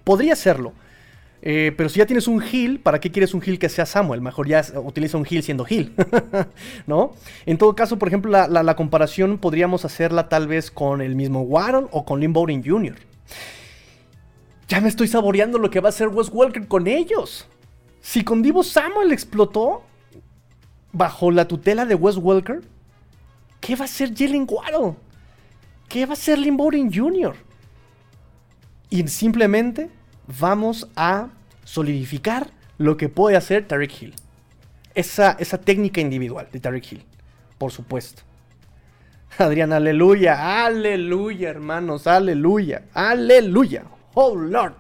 [0.03, 0.73] Podría serlo.
[1.43, 4.21] Eh, pero si ya tienes un Hill, ¿para qué quieres un Hill que sea Samuel?
[4.21, 5.93] Mejor ya utiliza un Hill siendo Hill,
[6.87, 7.13] ¿no?
[7.45, 11.87] En todo caso, por ejemplo, la, comparación podríamos hacerla tal vez con el mismo Warren
[11.91, 12.95] o con Lynn Bowden Jr.
[14.67, 17.47] Ya me estoy saboreando lo que va a hacer Wes Walker con ellos.
[18.01, 19.83] Si con Divo Samuel explotó
[20.93, 22.61] bajo la tutela de Wes Walker,
[23.59, 24.95] ¿qué va a hacer Jalen Waddle?
[25.89, 27.35] ¿Qué va a hacer Lynn Bowden Jr.?
[28.89, 29.89] Y simplemente
[30.39, 31.29] vamos a
[31.63, 34.15] solidificar lo que puede hacer Tariq Hill.
[34.93, 37.03] Esa, esa técnica individual de Tariq Hill,
[37.57, 38.23] por supuesto.
[39.37, 43.83] Adrián, aleluya, aleluya, hermanos, aleluya, aleluya.
[44.13, 44.75] Oh Lord.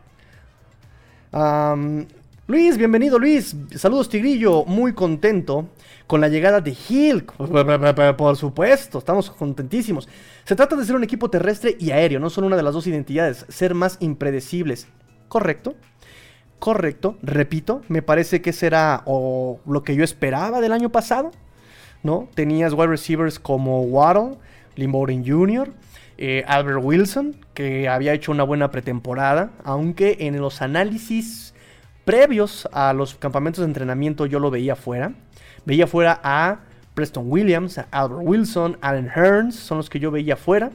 [2.47, 3.55] Luis, bienvenido Luis.
[3.77, 5.69] Saludos Tigrillo, muy contento
[6.05, 7.23] con la llegada de Hill.
[7.23, 10.09] Por supuesto, estamos contentísimos.
[10.43, 12.87] Se trata de ser un equipo terrestre y aéreo, no son una de las dos
[12.87, 14.87] identidades, ser más impredecibles.
[15.31, 15.75] Correcto.
[16.59, 17.17] Correcto.
[17.23, 21.31] Repito, me parece que será o lo que yo esperaba del año pasado.
[22.03, 22.27] ¿No?
[22.35, 24.35] Tenías wide receivers como Waddle,
[24.75, 25.71] Jr.,
[26.17, 31.53] eh, Albert Wilson, que había hecho una buena pretemporada, aunque en los análisis
[32.03, 35.13] previos a los campamentos de entrenamiento yo lo veía fuera.
[35.65, 36.59] Veía fuera a
[36.93, 40.71] Preston Williams, a Albert Wilson, Allen Hearns, son los que yo veía fuera.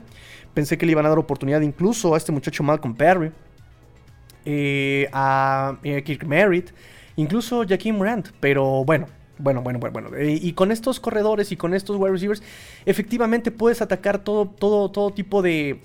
[0.55, 3.31] Pensé que le iban a dar oportunidad incluso a este muchacho Malcolm Perry.
[4.49, 6.71] Eh, a eh, Kirk Merritt,
[7.17, 10.17] incluso Jaquim Rand, pero bueno, bueno, bueno, bueno, bueno.
[10.17, 12.45] Eh, y con estos corredores y con estos wide receivers,
[12.85, 15.81] efectivamente puedes atacar todo, todo, todo tipo de,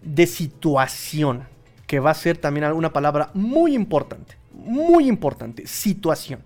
[0.00, 1.42] de situación,
[1.86, 6.40] que va a ser también una palabra muy importante, muy importante, situación.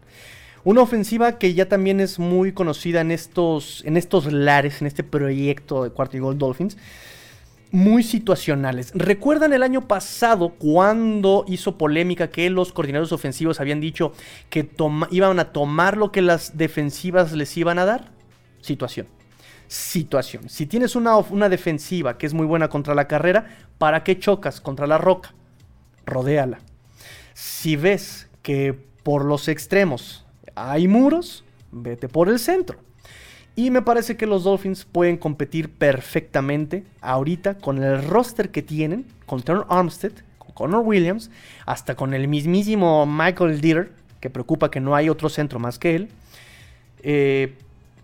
[0.65, 5.05] Una ofensiva que ya también es muy conocida en estos, en estos lares, en este
[5.05, 6.77] proyecto de Cuarto y Gold Dolphins
[7.73, 8.93] muy situacionales.
[8.95, 14.13] ¿Recuerdan el año pasado cuando hizo polémica que los coordinadores ofensivos habían dicho
[14.49, 14.69] que
[15.11, 18.11] iban a tomar lo que las defensivas les iban a dar?
[18.61, 19.07] Situación.
[19.69, 20.49] Situación.
[20.49, 23.47] Si tienes una, una defensiva que es muy buena contra la carrera,
[23.79, 25.33] ¿para qué chocas contra la roca?
[26.07, 26.59] Rodéala.
[27.35, 28.73] Si ves que
[29.05, 32.81] por los extremos hay muros, vete por el centro.
[33.61, 39.05] Y me parece que los Dolphins pueden competir perfectamente ahorita con el roster que tienen,
[39.27, 41.31] con Turner Armstead, con Connor Williams,
[41.67, 45.95] hasta con el mismísimo Michael Dieter, que preocupa que no hay otro centro más que
[45.95, 46.09] él.
[47.03, 47.55] Eh,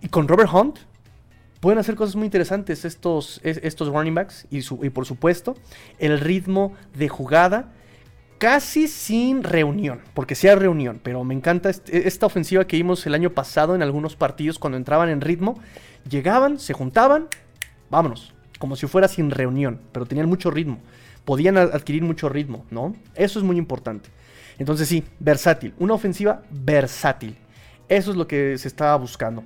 [0.02, 0.76] y con Robert Hunt,
[1.60, 4.46] pueden hacer cosas muy interesantes estos, estos running backs.
[4.50, 5.56] Y, y por supuesto,
[5.98, 7.72] el ritmo de jugada
[8.38, 13.30] casi sin reunión, porque sí reunión, pero me encanta esta ofensiva que vimos el año
[13.30, 15.58] pasado en algunos partidos cuando entraban en ritmo,
[16.08, 17.28] llegaban, se juntaban,
[17.90, 20.78] vámonos, como si fuera sin reunión, pero tenían mucho ritmo,
[21.24, 22.94] podían adquirir mucho ritmo, ¿no?
[23.14, 24.10] Eso es muy importante.
[24.58, 27.36] Entonces sí, versátil, una ofensiva versátil.
[27.88, 29.44] Eso es lo que se estaba buscando.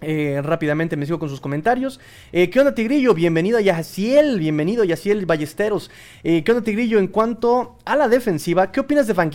[0.00, 2.00] Eh, rápidamente me sigo con sus comentarios.
[2.32, 3.14] Eh, ¿Qué onda, Tigrillo?
[3.14, 4.38] Bienvenido a Yaciel.
[4.38, 5.90] Bienvenido, Yaciel Ballesteros.
[6.22, 6.98] Eh, ¿Qué onda, Tigrillo?
[6.98, 9.30] En cuanto a la defensiva, ¿qué opinas de Van?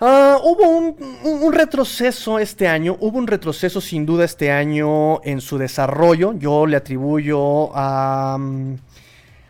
[0.00, 5.58] Ah, hubo un, retroceso este año, hubo un retroceso sin duda este año en su
[5.58, 6.34] desarrollo.
[6.34, 8.74] Yo le atribuyo a, mm,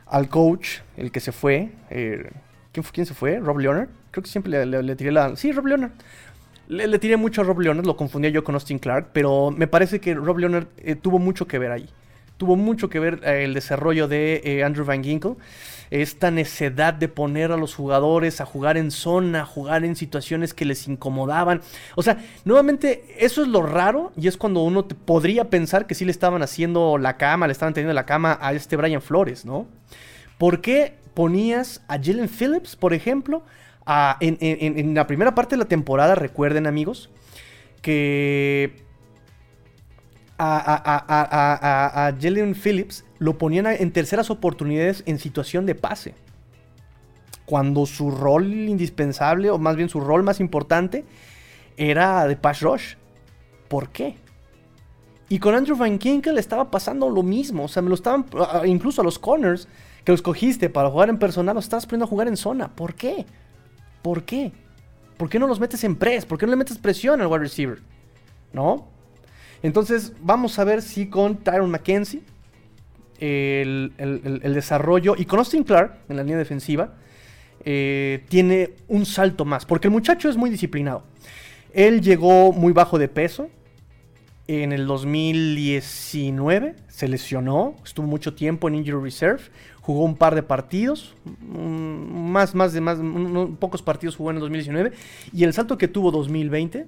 [0.07, 3.41] al coach, el que se fue, ¿Quién, fue, ¿Quién se fue?
[3.41, 3.89] ¿Rob Leonard?
[4.11, 5.37] Creo que siempre le, tiré la...
[5.37, 5.93] Sí, Rob Leonard.
[6.69, 10.01] Le, tiré mucho a Rob Leonard, lo confundía yo con Austin Clark, pero me parece
[10.01, 11.89] que Rob Leonard eh, tuvo mucho que ver ahí.
[12.37, 15.37] Tuvo mucho que ver eh, el desarrollo de eh, Andrew Van Ginkle.
[15.91, 20.53] Esta necedad de poner a los jugadores a jugar en zona, a jugar en situaciones
[20.53, 21.63] que les incomodaban.
[21.97, 26.05] O sea, nuevamente, eso es lo raro y es cuando uno podría pensar que sí
[26.05, 29.67] le estaban haciendo la cama, le estaban teniendo la cama a este Brian Flores, ¿no?
[30.37, 33.43] ¿Por qué ponías a Jalen Phillips, por ejemplo,
[34.21, 37.11] en, la primera parte de la temporada, recuerden amigos,
[37.81, 38.83] que
[40.39, 46.15] a, Jalen Phillips lo ponían en terceras oportunidades en situación de pase.
[47.47, 51.05] Cuando su rol indispensable, o más bien su rol más importante,
[51.79, 52.95] era de pass rush.
[53.69, 54.17] ¿Por qué?
[55.31, 57.65] Y con Andrew Van Kinkel estaba pasando lo mismo.
[57.65, 58.27] O sea, me lo estaban.
[58.67, 59.69] Incluso a los corners
[60.05, 62.69] que los cogiste para jugar en personal, los estabas poniendo a jugar en zona.
[62.69, 63.27] ¿Por qué?
[64.03, 64.53] ¿Por qué?
[65.17, 66.25] ¿Por qué no los metes en press?
[66.25, 67.79] ¿Por qué no le metes presión al wide receiver?
[68.53, 68.89] ¿No?
[69.63, 72.23] Entonces, vamos a ver si con Tyron McKenzie
[73.21, 76.95] el, desarrollo y con Austin Clark en la línea defensiva
[77.65, 79.67] eh, tiene un salto más.
[79.67, 81.03] Porque el muchacho es muy disciplinado.
[81.73, 83.51] Él llegó muy bajo de peso.
[84.49, 89.43] En el 2019 se lesionó, estuvo mucho tiempo en Injury Reserve
[89.89, 92.99] jugó un par de partidos, mm, más, más de más,
[93.59, 94.93] pocos partidos jugó en el 2019,
[95.33, 96.87] y el salto que tuvo 2020,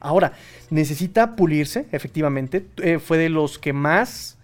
[0.00, 0.32] ahora,
[0.70, 4.38] necesita pulirse, efectivamente, eh, fue de los que más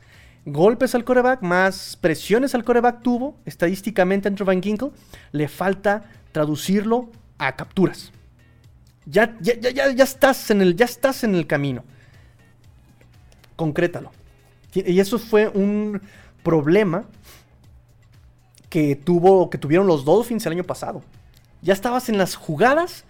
[0.45, 4.91] golpes al coreback, más presiones al coreback tuvo, estadísticamente Andrew Van Ginkle,
[5.33, 8.13] le falta traducirlo a capturas.
[9.07, 11.83] Ya, ya, ya, ya, estás en el, ya estás en el camino.
[13.57, 14.11] Concrétalo.
[14.75, 16.01] Y eso fue un
[16.43, 17.05] problema
[18.69, 21.03] que, tuvo, que tuvieron los Dolphins el año pasado.
[21.63, 23.05] Ya estabas en las jugadas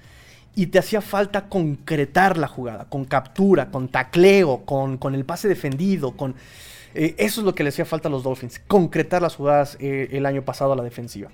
[0.55, 5.49] y te hacía falta concretar la jugada, con captura, con tacleo, con, con el pase
[5.49, 6.35] defendido, con...
[6.95, 10.09] Eh, eso es lo que le hacía falta a los Dolphins, concretar las jugadas eh,
[10.13, 11.31] el año pasado a la defensiva.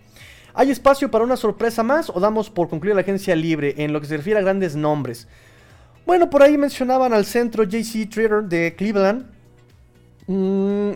[0.55, 4.01] ¿Hay espacio para una sorpresa más o damos por concluir la agencia libre en lo
[4.01, 5.29] que se refiere a grandes nombres?
[6.05, 9.27] Bueno, por ahí mencionaban al centro JC Trader de Cleveland.
[10.27, 10.33] Mm,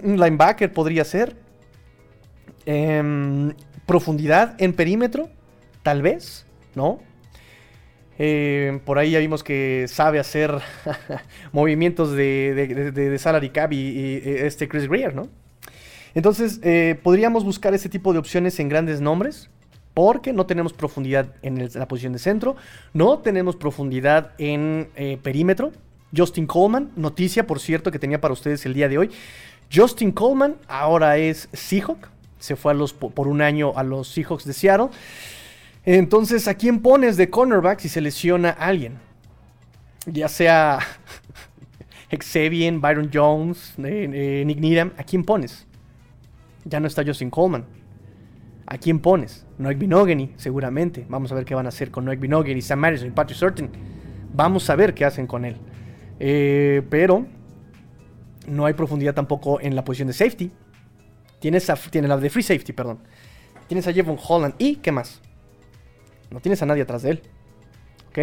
[0.03, 1.37] un linebacker podría ser.
[2.65, 3.53] Em,
[3.87, 5.31] profundidad en perímetro,
[5.85, 6.45] tal vez,
[6.75, 7.01] ¿no?
[8.19, 10.51] Em, por ahí ya vimos que sabe hacer
[11.53, 15.29] movimientos de, de, salary cap y, este Chris Greer, ¿no?
[16.15, 19.51] Entonces, eh, podríamos buscar ese tipo de opciones en grandes nombres,
[19.97, 22.55] porque no tenemos profundidad en la posición de centro,
[22.93, 25.73] no tenemos profundidad en eh, perímetro.
[26.15, 29.11] Justin Coleman, noticia por cierto que tenía para ustedes el día de hoy.
[29.75, 32.75] Justin Coleman ahora es Seahawk, se fue
[33.15, 34.89] por un año a los Seahawks de Seattle.
[35.87, 38.99] Entonces, ¿a quién pones de cornerback si se lesiona a alguien?
[40.05, 40.79] Ya sea
[42.11, 45.65] Xavier, Byron Jones, eh, eh, Nick Needham, ¿a quién pones?
[46.67, 47.86] Ya no está Justin Coleman.
[48.67, 49.47] ¿A quién pones?
[49.59, 51.07] Noek Binogany, seguramente.
[51.09, 53.71] Vamos a ver qué van a hacer con Noek Binogany, Sam Madison y Patrick Surtain.
[54.35, 55.57] Vamos a ver qué hacen con él.
[56.19, 57.27] Eh, pero
[58.49, 60.51] no hay profundidad tampoco en la posición de safety.
[61.39, 62.99] Tienes, a, la de free safety, perdón.
[63.69, 64.55] Tienes a Jevon Holland.
[64.59, 65.21] ¿Y qué más?
[66.33, 67.23] No tienes a nadie atrás de él.
[68.09, 68.19] ¿Ok?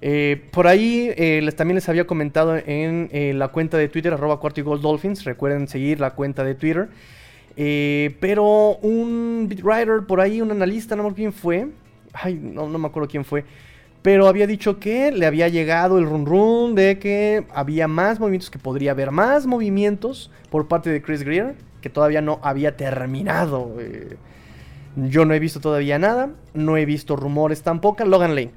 [0.00, 4.40] Eh, por ahí eh, les, también les había comentado en la cuenta de Twitter, arroba
[4.40, 5.24] cuarto y gold dolphins.
[5.24, 6.88] Recuerden seguir la cuenta de Twitter.
[7.56, 11.68] Pero un writer por ahí, un analista, no me acuerdo quién fue.
[12.12, 13.44] Ay, no, no me acuerdo quién fue.
[14.02, 18.50] Pero había dicho que le había llegado el run run de que había más movimientos,
[18.50, 23.76] que podría haber más movimientos por parte de Chris Greer que todavía no había terminado.
[23.78, 24.16] Eh,
[24.96, 28.04] yo no he visto todavía nada, no he visto rumores tampoco.
[28.06, 28.52] Logan Lane.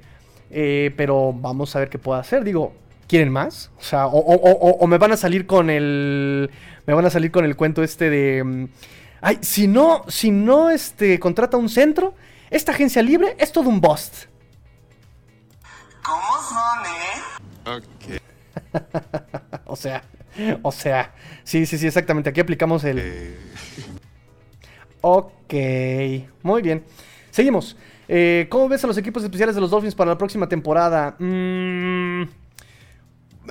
[0.52, 2.46] Eh, pero vamos a ver qué puedo hacer.
[2.46, 2.74] Digo,
[3.08, 3.72] ¿quieren más?
[3.78, 6.50] O sea, o, me van a salir con el.
[6.86, 8.44] Me van a salir con el cuento este de.
[8.44, 8.68] Mm,
[9.22, 12.14] ay, si no, si no este, contrata un centro,
[12.50, 14.26] esta agencia libre es todo un bust.
[16.04, 17.78] ¿Cómo son, eh?
[17.78, 18.22] Ok.
[19.66, 20.04] o sea,
[20.62, 21.14] o sea,
[21.44, 22.30] sí, sí, sí, exactamente.
[22.30, 23.00] Aquí aplicamos el...
[23.00, 23.38] Eh.
[25.02, 25.54] Ok,
[26.44, 26.84] muy bien.
[27.32, 27.76] Seguimos.
[28.08, 31.16] Eh, ¿Cómo ves a los equipos especiales de los Dolphins para la próxima temporada?
[31.18, 32.24] Mm,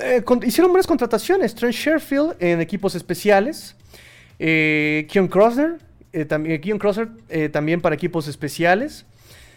[0.02, 1.54] eh, hicieron buenas contrataciones.
[1.54, 3.76] Trent Sherfield en equipos especiales.
[4.38, 5.78] Eh, Keon Crossner,
[6.28, 7.08] también, Keon Crosser
[7.50, 9.04] también para equipos especiales.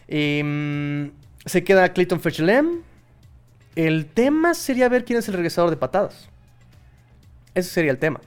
[0.08, 1.12] Em,
[1.46, 2.82] se queda Clayton Fetchlem.
[3.76, 6.30] El tema sería ver quién es el regresador de patadas.
[7.54, 8.22] Ese sería el tema.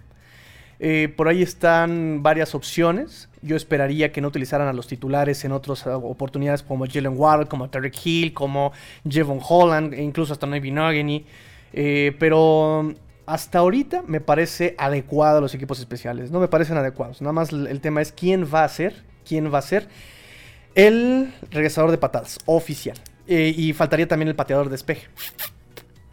[0.79, 3.29] Eh, por ahí están varias opciones.
[3.43, 7.69] Yo esperaría que no utilizaran a los titulares en otras oportunidades como Jalen Ward, como
[7.69, 8.73] Tarek Hill, como
[9.09, 11.27] Jevon Holland, e incluso hasta Noy Binogany.
[11.73, 12.95] Eh, pero
[13.27, 16.31] hasta ahorita me parece adecuado los equipos especiales.
[16.31, 17.21] No me parecen adecuados.
[17.21, 19.89] Nada más el tema es quién va a ser, quién va a ser
[20.75, 22.97] el regresador de patadas oficial.
[23.27, 25.07] Eh, y faltaría también el pateador de despeje.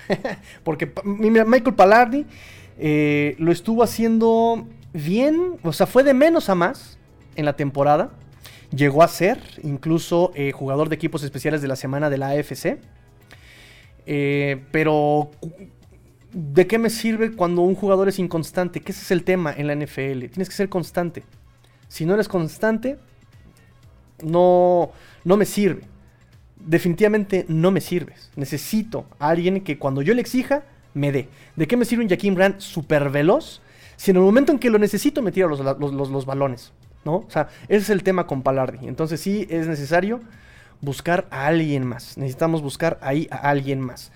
[0.64, 2.26] Porque Michael Palardi
[2.78, 7.00] eh, lo estuvo haciendo bien, o sea, fue de menos a más
[7.36, 8.12] en la temporada.
[8.70, 12.78] Llegó a ser incluso jugador de equipos especiales de la semana de la AFC.
[14.72, 15.32] Pero,
[16.32, 18.82] ¿de qué me sirve cuando un jugador es inconstante?
[18.82, 20.28] Que ese es el tema en la NFL.
[20.30, 21.24] Tienes que ser constante.
[21.88, 22.98] Si no eres constante,
[24.24, 24.92] no,
[25.24, 25.84] no me sirve
[26.68, 28.32] definitivamente no me sirves.
[28.36, 31.30] Necesito a alguien que cuando yo le exija, me dé.
[31.56, 33.62] ¿De qué me sirve un Jaquim Brand súper veloz?
[33.96, 36.72] Si en el momento en que lo necesito, me tira los, balones.
[37.06, 37.16] ¿No?
[37.16, 38.88] O sea, ese es el tema con Palardi.
[38.88, 40.20] Entonces sí es necesario
[40.82, 42.18] buscar a alguien más.
[42.18, 44.12] Necesitamos buscar ahí a alguien más.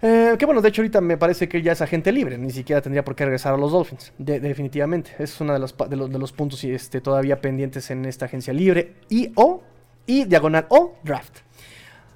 [0.00, 2.80] Eh, que bueno, de hecho ahorita me parece que ya es agente libre, ni siquiera
[2.80, 5.10] tendría por qué regresar a los Dolphins, definitivamente.
[5.18, 8.94] Es uno de los, de los, de puntos este, todavía pendientes en esta agencia libre
[9.08, 9.62] y o
[10.06, 11.38] y diagonal o draft.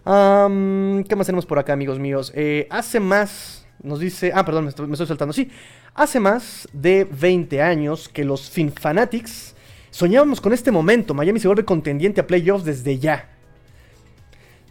[0.04, 2.32] ¿Qué más tenemos por acá, amigos míos?
[2.34, 5.50] Eh, hace más, nos dice, ah, perdón, me estoy, saltando, sí.
[5.94, 8.50] Hace más de 20 años que los
[8.80, 9.54] Fanatics
[9.90, 11.14] soñábamos con este momento.
[11.14, 13.28] Miami se vuelve contendiente a playoffs desde ya.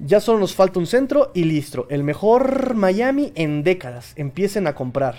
[0.04, 1.86] Ya solo nos falta un centro y listo.
[1.89, 4.14] El mejor Miami en décadas.
[4.16, 5.16] Empiecen a comprar.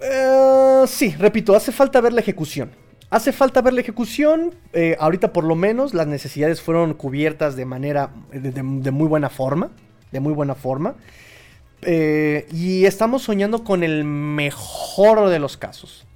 [0.00, 2.70] Eh, sí, repito, hace falta ver la ejecución.
[3.10, 4.54] Hace falta ver la ejecución.
[4.72, 9.70] Eh, ahorita por lo menos las necesidades fueron cubiertas de manera, de, muy buena forma.
[10.12, 10.94] De muy buena forma.
[11.82, 16.06] Eh, y estamos soñando con el mejor de los casos.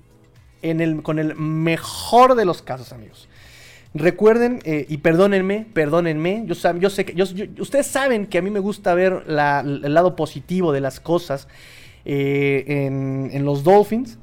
[0.63, 3.29] En el, con el mejor de los casos, amigos.
[3.93, 6.55] Recuerden, eh, y perdónenme, perdónenme, yo,
[6.91, 7.23] sé que,
[7.59, 11.49] ustedes saben que a mí me gusta ver el lado positivo de las cosas
[12.05, 14.19] en, en los Dolphins.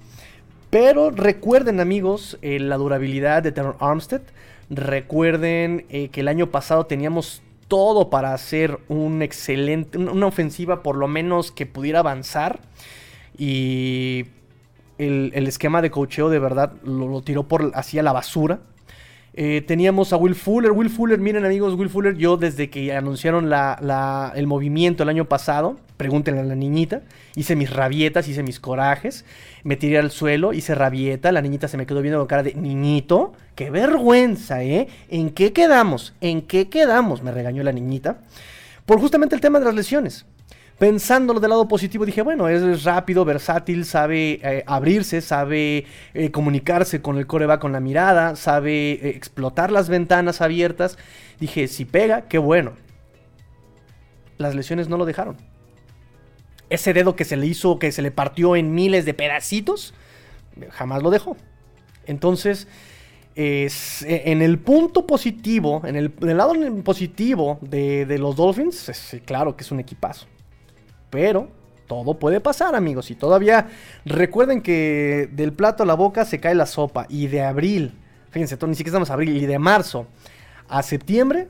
[0.69, 4.21] Pero recuerden amigos eh, la durabilidad de Terror Armstead.
[4.69, 10.97] Recuerden eh, que el año pasado teníamos todo para hacer un excelente, una ofensiva por
[10.97, 12.59] lo menos que pudiera avanzar.
[13.37, 14.25] Y
[14.97, 18.59] el, esquema de cocheo de verdad lo, tiró por hacia la basura.
[19.39, 20.71] Eh, teníamos a Will Fuller.
[20.71, 25.77] Will Fuller, miren amigos, Will Fuller, yo desde que anunciaron el movimiento el año pasado,
[25.95, 27.03] pregúntenle a la niñita,
[27.35, 29.25] hice mis rabietas, hice mis corajes,
[29.63, 32.55] me tiré al suelo, hice rabieta, la niñita se me quedó viendo con cara de
[32.55, 34.87] niñito, qué vergüenza, ¿eh?
[35.07, 36.15] ¿En qué quedamos?
[36.19, 37.21] ¿En qué quedamos?
[37.21, 38.17] Me regañó la niñita.
[38.87, 40.25] Por justamente el tema de las lesiones
[40.77, 47.01] pensándolo del lado positivo, dije, bueno, es rápido, versátil, sabe eh, abrirse, sabe eh, comunicarse
[47.01, 50.97] con el coreback con la mirada, sabe eh, explotar las ventanas abiertas.
[51.39, 52.73] Dije, si pega, qué bueno.
[54.37, 55.37] Las lesiones no lo dejaron.
[56.69, 59.93] Ese dedo que se le hizo, que se le partió en miles de pedacitos,
[60.69, 61.37] jamás lo dejó.
[62.05, 62.67] Entonces,
[63.35, 66.53] en el punto positivo, en el, lado
[66.83, 68.91] positivo de, de los Dolphins,
[69.25, 70.27] claro que es un equipazo.
[71.09, 71.49] Pero
[71.87, 73.09] todo puede pasar, amigos.
[73.11, 73.67] Y todavía
[74.05, 77.05] recuerden que del plato a la boca se cae la sopa.
[77.09, 77.93] Y de abril,
[78.31, 80.07] fíjense, ni siquiera estamos abril, y de marzo
[80.69, 81.47] a septiembre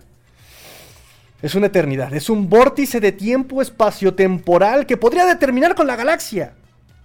[1.42, 2.14] es una eternidad.
[2.14, 6.54] Es un vórtice de tiempo espacio-temporal que podría determinar con la galaxia.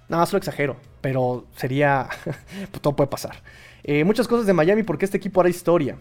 [0.09, 2.09] Nada más lo exagero, pero sería.
[2.81, 3.37] todo puede pasar.
[3.85, 5.97] Eh, muchas cosas de Miami porque este equipo hará historia.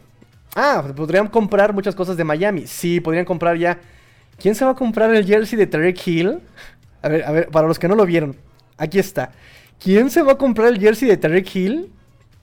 [0.56, 2.68] Ah, podrían comprar muchas cosas de Miami.
[2.68, 3.80] Sí, podrían comprar ya
[4.40, 6.40] ¿Quién se va a comprar el jersey de Tarek Hill?
[7.02, 8.36] A ver, a ver, para los que no lo vieron,
[8.78, 9.32] aquí está.
[9.80, 11.92] ¿Quién se va a comprar el jersey de Tarek Hill?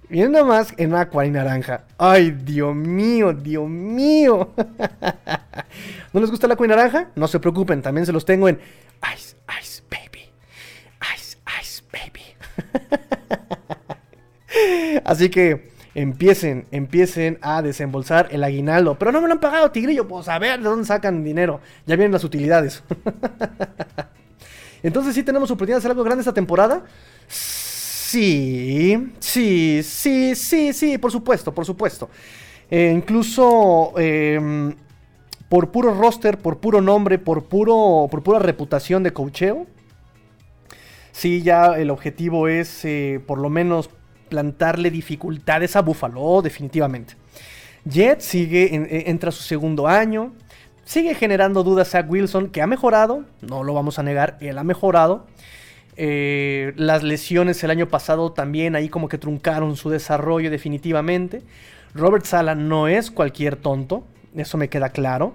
[0.09, 1.85] Miren nada más en agua y naranja.
[1.99, 4.55] Ay, Dios mío, Dios mío.
[6.13, 7.09] ¿No les gusta el agua y naranja?
[7.15, 8.59] No se preocupen, también se los tengo en
[9.15, 10.31] Ice, Ice Baby.
[11.15, 12.23] Ice, Ice Baby.
[15.05, 18.99] Así que empiecen, empiecen a desembolsar el aguinaldo.
[18.99, 20.07] Pero no me lo han pagado, Tigrillo.
[20.07, 21.61] Pues a ver de dónde sacan dinero.
[21.87, 22.83] Ya vienen las utilidades.
[24.83, 26.85] Entonces, ¿sí tenemos oportunidad de hacer algo grande esta temporada?
[27.27, 32.09] Sí, sí, sí, sí, sí, por supuesto, por supuesto.
[32.71, 34.75] Eh, incluso em,
[35.49, 39.67] por puro roster, por puro nombre, por, puro, por pura reputación de cocheo.
[41.13, 43.91] Sí, ya el objetivo es eh, por lo menos
[44.29, 47.15] plantarle dificultades a Buffalo, definitivamente.
[47.85, 50.33] Jet sigue, eh, entra a su segundo año,
[50.85, 54.65] sigue generando dudas a Wilson, que ha mejorado, no lo vamos a negar, él ha
[54.65, 55.27] mejorado.
[55.97, 61.43] Eh, las lesiones el año pasado también ahí como que truncaron su desarrollo definitivamente.
[61.95, 64.05] Robert Sala no es cualquier tonto,
[64.37, 65.35] eso me queda claro.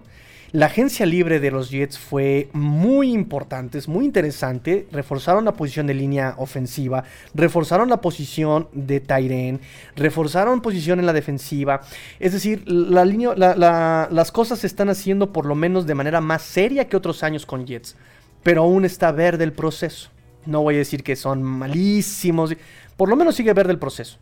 [0.53, 4.87] La agencia libre de los Jets fue muy importante, es muy interesante.
[4.91, 9.61] Reforzaron la posición de línea ofensiva, reforzaron la posición de Tyren,
[9.95, 11.81] reforzaron posición en la defensiva.
[12.19, 16.97] Es decir, las cosas se están haciendo por lo menos de manera más seria que
[16.97, 17.95] otros años con Jets.
[18.43, 20.11] Pero aún está verde el proceso.
[20.45, 22.55] No voy a decir que son malísimos.
[22.95, 24.19] Por lo menos sigue verde el proceso.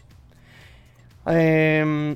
[1.26, 2.16] Em,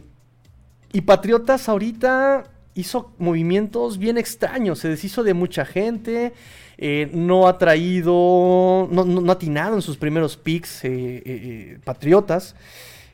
[0.94, 6.34] y Patriotas ahorita hizo movimientos bien extraños, se deshizo de mucha gente,
[6.78, 12.56] eh, no ha traído, no, ha atinado en sus primeros picks eh, eh, Patriotas.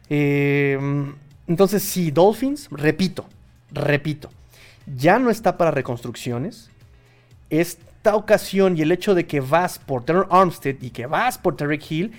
[0.10, 3.26] entonces sí, Dolphins, repito,
[3.72, 4.30] repito,
[4.98, 6.70] ya no está para reconstrucciones.
[7.52, 11.56] Esta ocasión y el hecho de que vas por Terror Armstead y que vas por
[11.56, 12.12] Tarek Hill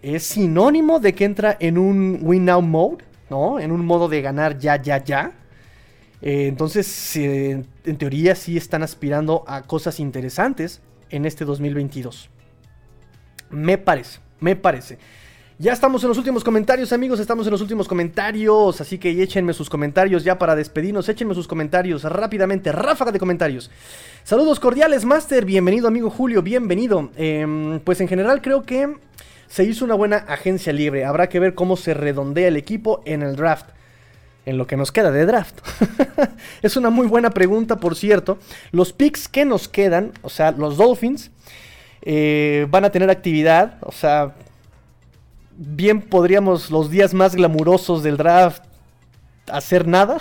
[0.00, 3.58] es sinónimo de que entra en un win now mode, ¿no?
[3.58, 5.32] En un modo de ganar ya, ya, ya.
[6.26, 7.66] Eh, entonces, en
[7.98, 12.30] teoría sí están aspirando a cosas interesantes en este 2022.
[13.50, 14.96] Me parece, me parece.
[15.58, 17.20] Ya estamos en los últimos comentarios, amigos.
[17.20, 18.80] Estamos en los últimos comentarios.
[18.80, 21.10] Así que échenme sus comentarios ya para despedirnos.
[21.10, 22.72] Échenme sus comentarios rápidamente.
[22.72, 23.70] Ráfaga de comentarios.
[24.24, 25.44] Saludos cordiales, Master.
[25.44, 26.40] Bienvenido, amigo Julio.
[26.40, 27.10] Bienvenido.
[27.16, 28.96] Em, pues en general creo que
[29.46, 31.04] se hizo una buena agencia libre.
[31.04, 33.66] Habrá que ver cómo se redondea el equipo en el draft
[34.46, 35.60] en lo que nos queda de draft?
[36.62, 38.38] es una muy buena pregunta, por cierto.
[38.72, 41.30] Los picks que nos quedan, o sea, los Dolphins,
[42.02, 43.78] eh, van a tener actividad.
[43.80, 44.34] O sea,
[45.56, 48.62] bien podríamos los días más glamurosos del draft
[49.50, 50.18] hacer nada.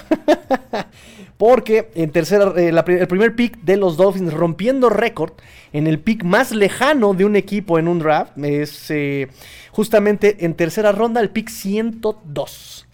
[1.38, 5.34] Porque en tercera, eh, el primer pick de los Dolphins rompiendo récord
[5.74, 9.28] en el pick más lejano de un equipo en un draft es eh,
[9.71, 12.88] justamente en tercera ronda el pick 102.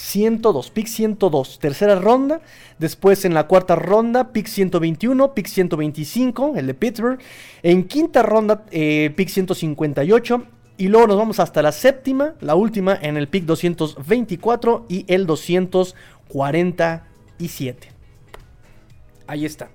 [0.00, 2.40] 102, pick 102, tercera ronda.
[2.78, 7.20] Después en la cuarta ronda, pick 121, pick 125, el de Pittsburgh.
[7.62, 10.44] En quinta ronda, eh, pick 158.
[10.78, 15.26] Y luego nos vamos hasta la séptima, la última, en el pick 224 y el
[15.26, 17.88] 247.
[19.26, 19.68] Ahí está.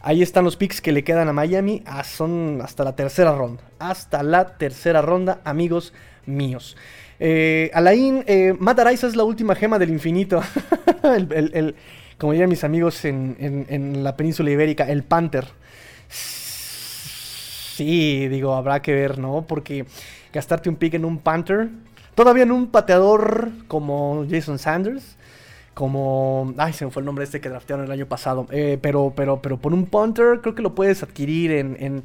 [0.00, 1.82] Ahí están los picks que le quedan a Miami.
[1.84, 3.64] Ah, son hasta la tercera ronda.
[3.80, 5.92] Hasta la tercera ronda, amigos
[6.24, 6.76] míos.
[7.20, 8.56] Eh, Alain, eh,
[8.86, 10.40] es la última gema del infinito.
[12.18, 15.46] como dirían mis amigos en, la península ibérica, el Panther.
[16.08, 19.44] Sí, digo, habrá que ver, ¿no?
[19.46, 19.86] Porque
[20.32, 21.68] gastarte un pick en un Panther,
[22.14, 25.16] todavía en un pateador como Jason Sanders,
[25.74, 26.54] como.
[26.56, 28.48] Ay, se me fue el nombre este que draftearon el año pasado.
[28.50, 32.04] Eh, pero, pero, pero por un Panther, creo que lo puedes adquirir en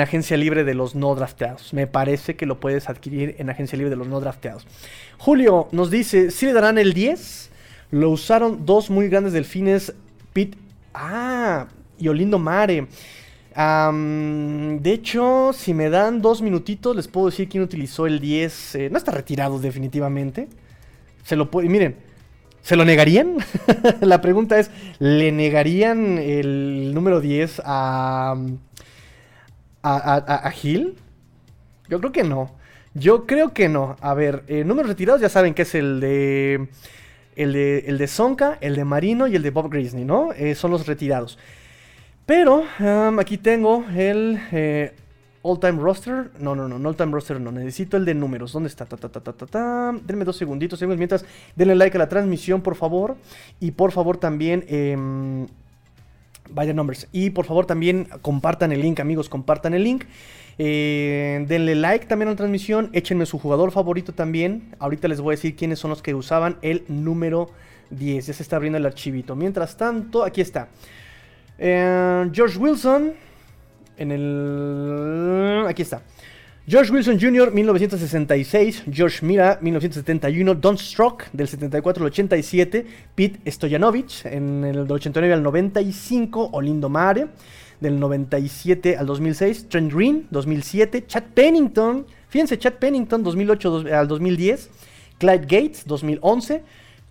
[0.00, 1.72] agencia libre de los no drafteados.
[1.72, 4.66] Me parece que lo puedes adquirir en agencia libre de los no drafteados.
[5.18, 7.50] Julio nos dice, si le darán el 10?
[7.90, 9.94] Lo usaron dos muy grandes delfines,
[10.32, 10.56] Pete...
[10.94, 11.66] Ah,
[11.98, 12.86] y Olindo Mare.
[13.56, 18.74] de hecho, si me dan dos minutitos, les puedo decir quién utilizó el 10.
[18.74, 20.48] Eh, no está retirado definitivamente.
[21.24, 21.68] Se lo puede...
[21.68, 21.96] Miren,
[22.62, 23.36] ¿se lo negarían?
[24.00, 28.36] La pregunta es, ¿le negarían el número 10 a
[29.82, 30.96] a, a, Gil?
[31.88, 32.50] Yo creo que no.
[32.94, 33.96] Yo creo que no.
[34.00, 36.68] A ver, eh, números retirados ya saben que es el de.
[37.36, 40.32] El de, el de Sonka, el de Marino y el de Bob Grisney, ¿no?
[40.32, 41.38] Eh, son los retirados.
[42.26, 42.64] Pero
[43.18, 44.92] aquí tengo el eh,
[45.40, 46.30] All Time Roster.
[46.38, 47.50] No, no, no, no All Time Roster, no.
[47.50, 48.52] Necesito el de números.
[48.52, 48.84] ¿Dónde está?
[48.84, 51.24] Ta, Denme dos segunditos, Mientras,
[51.56, 53.16] denle like a la transmisión, por favor.
[53.58, 54.64] Y por favor también
[56.50, 57.08] em, Vaya numbers.
[57.12, 60.04] Y por favor también compartan el link, amigos, compartan el link.
[60.58, 62.90] Eh, denle like también a la transmisión.
[62.92, 64.74] Échenme su jugador favorito también.
[64.78, 67.50] Ahorita les voy a decir quiénes son los que usaban el número
[67.90, 68.26] 10.
[68.26, 69.34] Ya se está abriendo el archivito.
[69.34, 70.68] Mientras tanto, aquí está.
[71.58, 73.12] Eh, George Wilson.
[73.96, 75.66] En el...
[75.66, 76.02] Aquí está.
[76.70, 78.84] George Wilson Jr., 1966.
[78.86, 80.54] George Mira, 1971.
[80.54, 82.86] Don Strock, del 74 al 87.
[83.12, 86.50] Pete Stoyanovich, en el 89 al 95.
[86.52, 87.26] Olindo Mare,
[87.80, 89.68] del 97 al 2006.
[89.68, 91.06] Trent Green, 2007.
[91.08, 94.70] Chad Pennington, fíjense, Chad Pennington, 2008 al 2010.
[95.18, 96.62] Clyde Gates, 2011.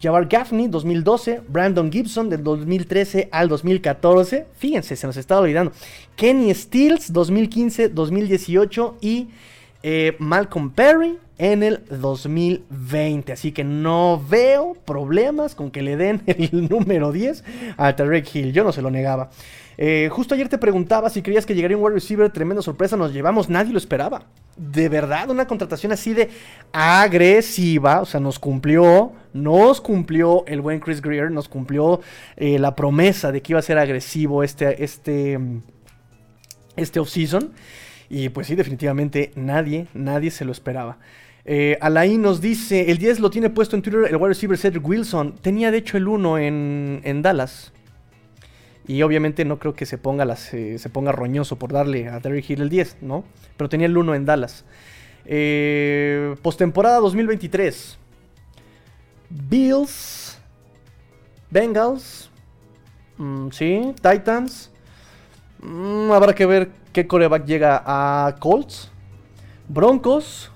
[0.01, 1.41] Jabbar Gaffney, 2012.
[1.47, 4.47] Brandon Gibson, del 2013 al 2014.
[4.57, 5.71] Fíjense, se nos está olvidando.
[6.15, 8.95] Kenny Stills, 2015-2018.
[9.01, 9.27] Y
[9.83, 13.33] eh, Malcolm Perry en el 2020.
[13.33, 17.43] Así que no veo problemas con que le den el número 10
[17.77, 18.53] a Tarek Hill.
[18.53, 19.29] Yo no se lo negaba.
[19.81, 23.13] Eh, justo ayer te preguntaba si creías que llegaría un wide receiver, tremenda sorpresa, nos
[23.13, 24.23] llevamos, nadie lo esperaba.
[24.57, 26.29] De verdad, una contratación así de
[26.73, 32.01] agresiva, o sea, nos cumplió, nos cumplió el buen Chris Greer, nos cumplió
[32.35, 35.39] eh, la promesa de que iba a ser agresivo este, este,
[36.75, 37.51] este offseason.
[38.09, 40.97] Y pues sí, definitivamente nadie, nadie se lo esperaba.
[41.45, 44.87] Eh, Alain nos dice, el 10 lo tiene puesto en Twitter el wide receiver Cedric
[44.87, 45.35] Wilson.
[45.35, 47.71] Tenía de hecho el 1 en, en Dallas.
[48.87, 52.19] Y obviamente no creo que se ponga, las, eh, se ponga roñoso por darle a
[52.19, 53.23] Derrick Hill el 10, ¿no?
[53.55, 54.65] Pero tenía el 1 en Dallas.
[56.41, 57.98] Postemporada 2023.
[59.29, 60.39] Bills.
[61.49, 62.29] Bengals.
[63.17, 63.93] Mm, sí.
[63.95, 64.71] Titans.
[65.61, 68.91] Mm, habrá que ver qué coreback llega a Colts.
[69.67, 70.51] Broncos.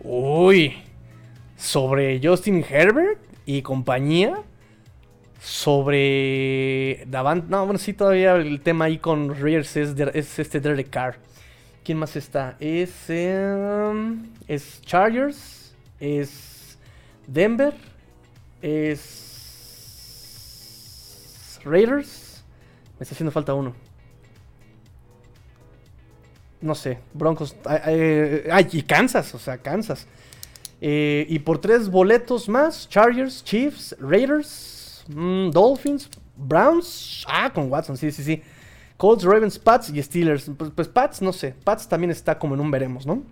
[0.00, 0.76] Uy.
[1.56, 4.42] Sobre Justin Herbert y compañía
[5.40, 7.48] sobre Davant.
[7.48, 11.16] No, bueno, sí, todavía el tema ahí con es, es este Derek Carr.
[11.84, 12.56] ¿Quién más está?
[12.60, 16.47] Es, em, es Chargers, es
[17.28, 17.74] Denver,
[18.60, 19.20] es
[21.64, 22.42] Raiders.
[22.98, 23.74] Me está haciendo falta uno.
[26.60, 27.54] No sé, Broncos.
[27.64, 30.08] Ay, y Kansas, o sea, Kansas.
[30.80, 37.24] Eh, y por tres boletos más, Chargers, Chiefs, Raiders, Mm, Dolphins, Browns.
[37.28, 38.42] Ah, con Watson, sí, sí, sí.
[38.96, 40.50] Colts, Ravens, Pats y Steelers.
[40.56, 41.54] Pues, pues, Pats, no sé.
[41.64, 43.22] Pats también está como en un veremos, ¿no?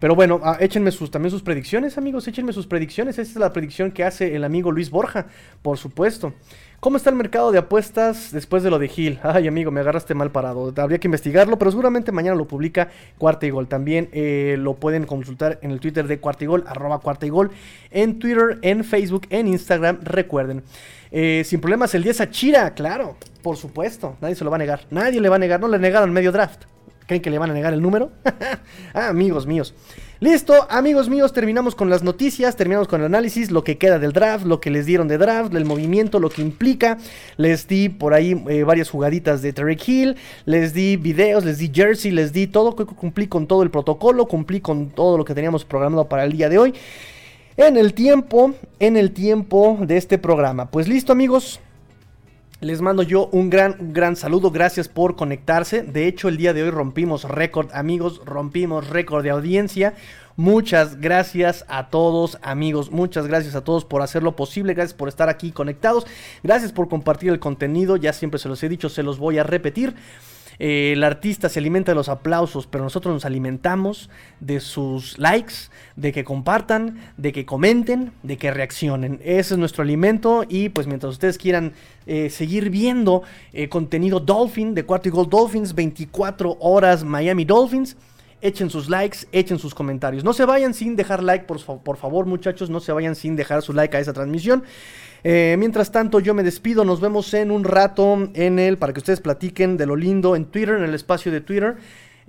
[0.00, 2.28] Pero bueno, ah, échenme sus, también sus predicciones, amigos.
[2.28, 3.18] Échenme sus predicciones.
[3.18, 5.26] Esta es la predicción que hace el amigo Luis Borja,
[5.62, 6.32] por supuesto.
[6.80, 9.18] ¿Cómo está el mercado de apuestas después de lo de Gil?
[9.24, 10.72] Ay, amigo, me agarraste mal parado.
[10.76, 12.88] Habría que investigarlo, pero seguramente mañana lo publica
[13.18, 13.66] Cuarta y Gol.
[13.66, 17.30] También eh, lo pueden consultar en el Twitter de Cuarta y Gol, arroba Cuarta y
[17.30, 17.50] Gol,
[17.90, 19.98] en Twitter, en Facebook, en Instagram.
[20.02, 20.62] Recuerden,
[21.10, 24.16] eh, sin problemas, el 10 a Chira, claro, por supuesto.
[24.20, 24.82] Nadie se lo va a negar.
[24.90, 25.58] Nadie le va a negar.
[25.58, 26.77] No le negaron medio draft.
[27.08, 28.12] ¿Creen que le van a negar el número?
[28.92, 29.74] ah, amigos míos.
[30.20, 34.12] Listo, amigos míos, terminamos con las noticias, terminamos con el análisis, lo que queda del
[34.12, 36.98] draft, lo que les dieron de draft, el movimiento, lo que implica.
[37.38, 41.70] Les di por ahí eh, varias jugaditas de Tarek Hill, les di videos, les di
[41.72, 45.64] jersey, les di todo, cumplí con todo el protocolo, cumplí con todo lo que teníamos
[45.64, 46.74] programado para el día de hoy.
[47.56, 50.70] En el tiempo, en el tiempo de este programa.
[50.70, 51.58] Pues listo, amigos.
[52.60, 55.84] Les mando yo un gran, gran saludo, gracias por conectarse.
[55.84, 59.94] De hecho, el día de hoy rompimos récord, amigos, rompimos récord de audiencia.
[60.34, 62.90] Muchas gracias a todos, amigos.
[62.90, 64.74] Muchas gracias a todos por hacerlo posible.
[64.74, 66.04] Gracias por estar aquí conectados.
[66.42, 67.96] Gracias por compartir el contenido.
[67.96, 69.94] Ya siempre se los he dicho, se los voy a repetir.
[70.58, 75.54] Eh, el artista se alimenta de los aplausos, pero nosotros nos alimentamos de sus likes,
[75.96, 79.20] de que compartan, de que comenten, de que reaccionen.
[79.22, 81.72] Ese es nuestro alimento y pues mientras ustedes quieran
[82.06, 87.96] eh, seguir viendo eh, contenido Dolphin de Cuarto y Gold Dolphins, 24 horas Miami Dolphins.
[88.40, 90.22] Echen sus likes, echen sus comentarios.
[90.22, 93.62] No se vayan sin dejar like, por, por favor muchachos, no se vayan sin dejar
[93.62, 94.62] su like a esa transmisión.
[95.24, 96.84] Eh, mientras tanto, yo me despido.
[96.84, 100.46] Nos vemos en un rato en el, para que ustedes platiquen de lo lindo en
[100.46, 101.76] Twitter, en el espacio de Twitter.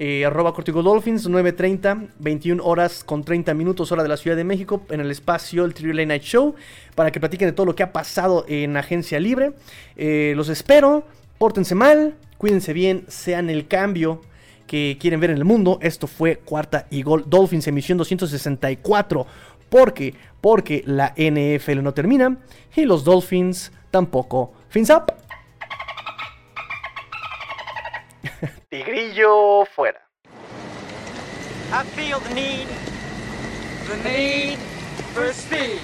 [0.01, 4.85] Eh, arroba Dolphins, 9.30, 21 horas con 30 minutos, hora de la Ciudad de México,
[4.89, 6.55] en el espacio, el Triple Night Show,
[6.95, 9.51] para que platiquen de todo lo que ha pasado en Agencia Libre.
[9.97, 11.03] Eh, los espero,
[11.37, 14.21] pórtense mal, cuídense bien, sean el cambio
[14.67, 15.79] que quieren ver en el mundo.
[15.81, 19.27] Esto fue Cuarta y Gol Dolphins, emisión 264.
[19.69, 22.37] Porque, porque la NFL no termina
[22.75, 24.53] y los Dolphins tampoco.
[24.69, 25.13] Fins up.
[28.69, 29.99] Tigrillo fuera.
[31.71, 32.67] I feel the need,
[33.87, 34.57] the need
[35.13, 35.79] for speed.